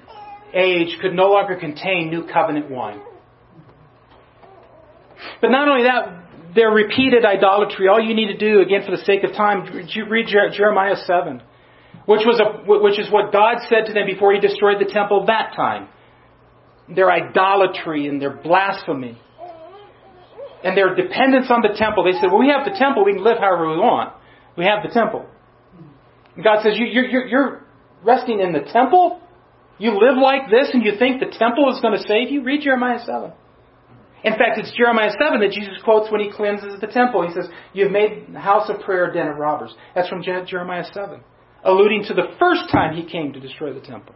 [0.52, 3.00] age could no longer contain new covenant wine.
[5.40, 9.02] But not only that, their repeated idolatry, all you need to do, again for the
[9.04, 9.64] sake of time,
[10.08, 11.42] read Jeremiah 7
[12.06, 15.26] which, was a, which is what God said to them before He destroyed the temple
[15.26, 15.88] that time.
[16.88, 19.20] Their idolatry and their blasphemy
[20.62, 22.04] and their dependence on the temple.
[22.04, 24.12] They said, well, we have the temple, we can live however we want.
[24.56, 25.26] We have the temple.
[26.34, 27.66] And God says, you, you're, you're
[28.02, 29.20] resting in the temple?
[29.78, 32.42] You live like this and you think the temple is going to save you?
[32.42, 33.32] Read Jeremiah 7.
[34.22, 37.26] In fact, it's Jeremiah 7 that Jesus quotes when he cleanses the temple.
[37.26, 39.74] He says, You've made the house of prayer a den of robbers.
[39.94, 41.22] That's from Jeremiah 7
[41.64, 44.14] alluding to the first time he came to destroy the temple.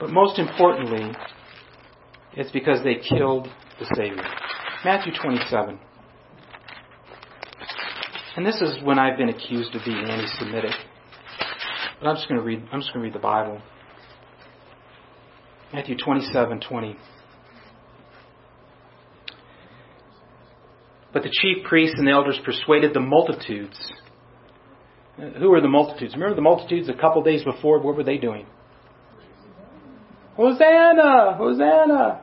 [0.00, 1.12] But most importantly,
[2.34, 3.48] it's because they killed
[3.78, 4.24] the Savior.
[4.84, 5.78] Matthew 27.
[8.34, 10.72] And this is when I've been accused of being anti-Semitic.
[12.00, 12.62] But I'm just going to read.
[12.72, 13.60] I'm just going to read the Bible.
[15.72, 16.96] Matthew 27, 20.
[21.12, 23.78] But the chief priests and the elders persuaded the multitudes.
[25.38, 26.14] Who were the multitudes?
[26.14, 27.80] Remember the multitudes a couple days before?
[27.80, 28.46] What were they doing?
[30.36, 31.36] Hosanna!
[31.36, 32.22] Hosanna!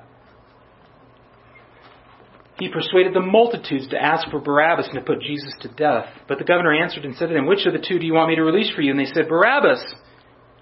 [2.59, 6.07] He persuaded the multitudes to ask for Barabbas and to put Jesus to death.
[6.27, 8.29] But the governor answered and said to them, Which of the two do you want
[8.29, 8.91] me to release for you?
[8.91, 9.81] And they said, Barabbas.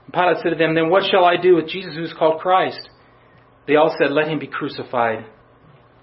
[0.06, 2.40] And Pilate said to them, Then what shall I do with Jesus who is called
[2.40, 2.88] Christ?
[3.68, 5.26] They all said, Let him be crucified.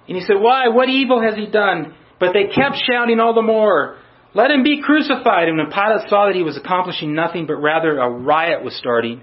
[0.09, 0.69] And he said, Why?
[0.69, 1.95] What evil has he done?
[2.25, 3.99] But they kept shouting all the more,
[4.35, 5.49] Let him be crucified.
[5.49, 9.23] And when Pilate saw that he was accomplishing nothing, but rather a riot was starting,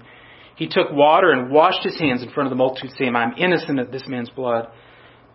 [0.56, 3.34] he took water and washed his hands in front of the multitude, saying, I am
[3.38, 4.68] innocent of this man's blood.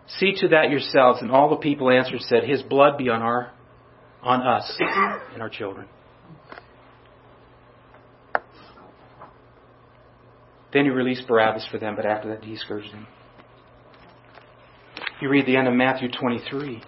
[0.07, 1.21] See to that yourselves.
[1.21, 3.51] And all the people answered, said, His blood be on our
[4.23, 4.77] on us
[5.33, 5.87] and our children.
[10.73, 13.07] Then he released Barabbas for them, but after that he scourged them.
[15.21, 16.81] You read the end of Matthew 23.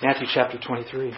[0.00, 1.12] Matthew chapter 23.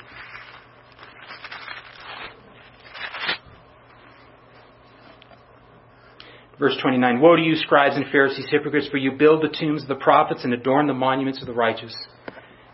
[6.58, 9.88] Verse 29 Woe to you, scribes and Pharisees, hypocrites, for you build the tombs of
[9.88, 11.94] the prophets and adorn the monuments of the righteous.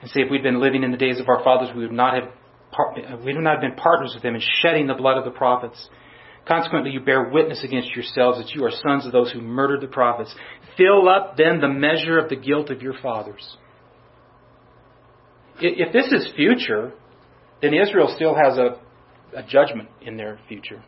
[0.00, 2.14] And say, if we'd been living in the days of our fathers, we would not
[2.14, 2.30] have,
[3.24, 5.88] we would not have been partners with them in shedding the blood of the prophets.
[6.46, 9.88] Consequently, you bear witness against yourselves that you are sons of those who murdered the
[9.88, 10.32] prophets.
[10.76, 13.56] Fill up then the measure of the guilt of your fathers.
[15.60, 16.92] If this is future,
[17.62, 18.78] then Israel still has a,
[19.36, 20.82] a judgment in their future.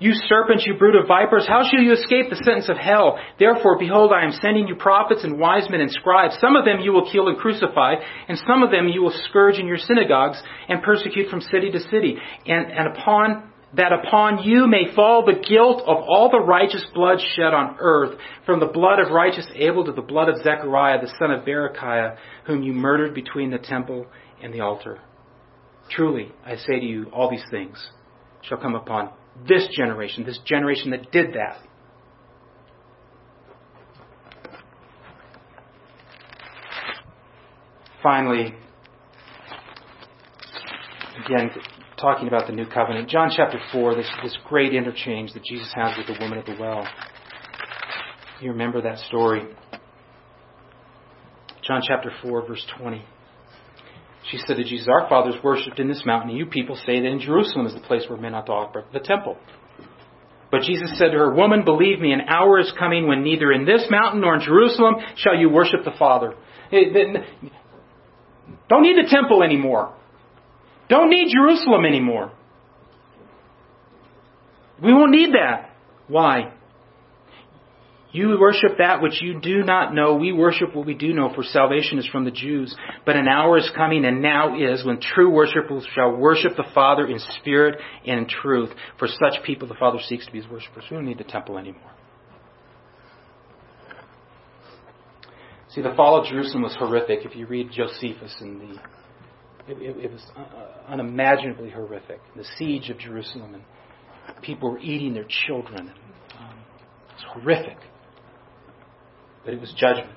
[0.00, 3.18] You serpents, you brood of vipers, how shall you escape the sentence of hell?
[3.38, 6.38] Therefore, behold, I am sending you prophets and wise men and scribes.
[6.40, 9.58] Some of them you will kill and crucify, and some of them you will scourge
[9.58, 12.16] in your synagogues and persecute from city to city.
[12.46, 17.18] And, and upon that upon you may fall the guilt of all the righteous blood
[17.36, 21.12] shed on earth, from the blood of righteous Abel to the blood of Zechariah, the
[21.18, 22.16] son of Berechiah,
[22.46, 24.06] whom you murdered between the temple
[24.42, 24.98] and the altar.
[25.90, 27.90] Truly, I say to you, all these things
[28.42, 29.10] shall come upon
[29.48, 31.58] this generation, this generation that did that.
[38.02, 38.54] Finally,
[41.24, 41.50] again,
[42.00, 43.08] talking about the new covenant.
[43.08, 46.56] John chapter 4, this, this great interchange that Jesus has with the woman at the
[46.58, 46.86] well.
[48.40, 49.42] You remember that story.
[51.66, 53.04] John chapter 4, verse 20.
[54.30, 57.06] She said to Jesus, Our fathers worshipped in this mountain, and you people say that
[57.06, 59.36] in Jerusalem is the place where men ought to offer the temple.
[60.50, 63.64] But Jesus said to her, Woman, believe me, an hour is coming when neither in
[63.64, 66.34] this mountain nor in Jerusalem shall you worship the Father.
[66.70, 69.94] Don't need the temple anymore.
[70.90, 72.32] Don't need Jerusalem anymore.
[74.82, 75.70] We won't need that.
[76.08, 76.52] Why?
[78.12, 80.16] You worship that which you do not know.
[80.16, 82.74] We worship what we do know, for salvation is from the Jews.
[83.06, 87.06] But an hour is coming, and now is, when true worshippers shall worship the Father
[87.06, 88.70] in spirit and in truth.
[88.98, 90.84] For such people the Father seeks to be his worshippers.
[90.90, 91.92] We don't need the temple anymore.
[95.68, 97.24] See, the fall of Jerusalem was horrific.
[97.24, 98.80] If you read Josephus and the
[99.70, 102.20] it, it, it was uh, unimaginably horrific.
[102.36, 105.92] The siege of Jerusalem, and people were eating their children.
[106.38, 106.58] Um,
[107.08, 107.78] it was horrific.
[109.44, 110.16] But it was judgment.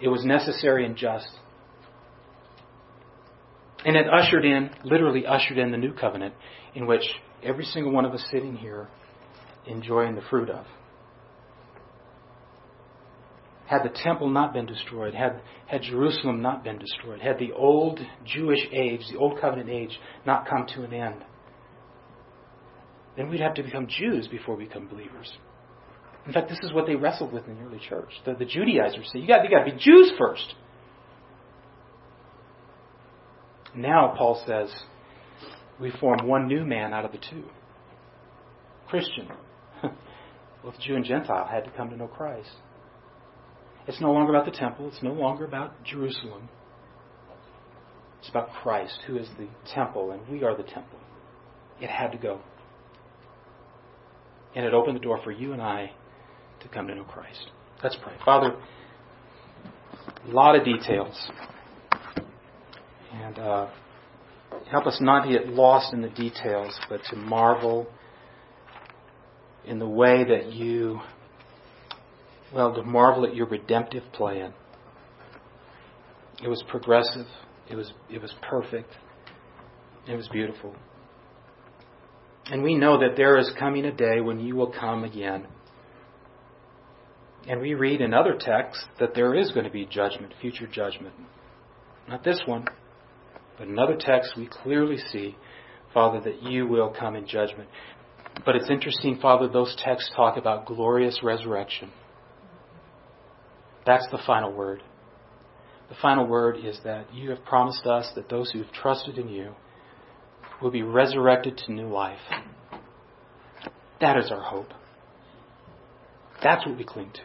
[0.00, 1.28] It was necessary and just.
[3.84, 6.34] And it ushered in, literally ushered in the new covenant
[6.74, 7.02] in which
[7.42, 8.88] every single one of us sitting here
[9.66, 10.66] enjoying the fruit of
[13.72, 17.98] had the temple not been destroyed, had, had Jerusalem not been destroyed, had the old
[18.26, 21.24] Jewish age, the old covenant age, not come to an end,
[23.16, 25.32] then we'd have to become Jews before we become believers.
[26.26, 28.10] In fact, this is what they wrestled with in the early church.
[28.26, 30.54] The, the Judaizers say, you got, you got to be Jews first.
[33.74, 34.70] Now, Paul says,
[35.80, 37.44] we form one new man out of the two.
[38.88, 39.28] Christian.
[40.62, 42.50] Both Jew and Gentile had to come to know Christ.
[43.86, 44.88] It's no longer about the temple.
[44.88, 46.48] It's no longer about Jerusalem.
[48.20, 51.00] It's about Christ, who is the temple, and we are the temple.
[51.80, 52.40] It had to go.
[54.54, 55.92] And it opened the door for you and I
[56.60, 57.50] to come to know Christ.
[57.82, 58.12] Let's pray.
[58.24, 58.54] Father,
[60.24, 61.30] a lot of details.
[63.12, 63.70] And uh,
[64.70, 67.88] help us not to get lost in the details, but to marvel
[69.66, 71.00] in the way that you
[72.54, 74.52] well, to marvel at your redemptive plan.
[76.42, 77.26] It was progressive.
[77.70, 78.90] It was, it was perfect.
[80.08, 80.74] It was beautiful.
[82.46, 85.46] And we know that there is coming a day when you will come again.
[87.48, 91.14] And we read in other texts that there is going to be judgment, future judgment.
[92.08, 92.66] Not this one,
[93.58, 95.36] but in other texts we clearly see,
[95.94, 97.68] Father, that you will come in judgment.
[98.44, 101.90] But it's interesting, Father, those texts talk about glorious resurrection.
[103.84, 104.82] That's the final word.
[105.88, 109.28] The final word is that you have promised us that those who have trusted in
[109.28, 109.54] you
[110.62, 112.20] will be resurrected to new life.
[114.00, 114.68] That is our hope.
[116.42, 117.20] That's what we cling to.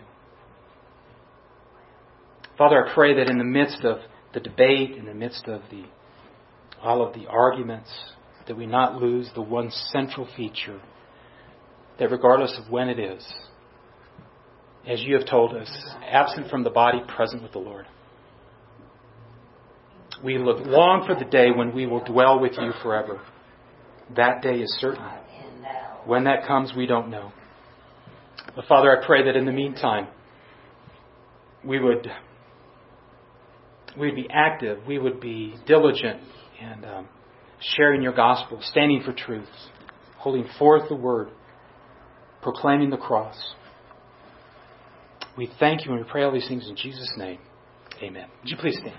[2.57, 3.99] Father, I pray that in the midst of
[4.33, 5.85] the debate, in the midst of the
[6.81, 7.89] all of the arguments,
[8.47, 10.79] that we not lose the one central feature
[11.99, 13.25] that regardless of when it is,
[14.87, 15.69] as you have told us,
[16.09, 17.85] absent from the body, present with the Lord.
[20.23, 23.21] We look long for the day when we will dwell with you forever.
[24.15, 25.03] That day is certain.
[26.05, 27.31] When that comes, we don't know.
[28.55, 30.07] But Father, I pray that in the meantime,
[31.63, 32.09] we would
[33.99, 36.21] we'd be active, we would be diligent
[36.61, 37.09] and um,
[37.59, 39.49] sharing your gospel, standing for truth,
[40.17, 41.29] holding forth the word,
[42.41, 43.35] proclaiming the cross.
[45.37, 47.39] We thank you and we pray all these things in Jesus' name.
[48.01, 48.27] Amen.
[48.41, 48.95] Would you please stand?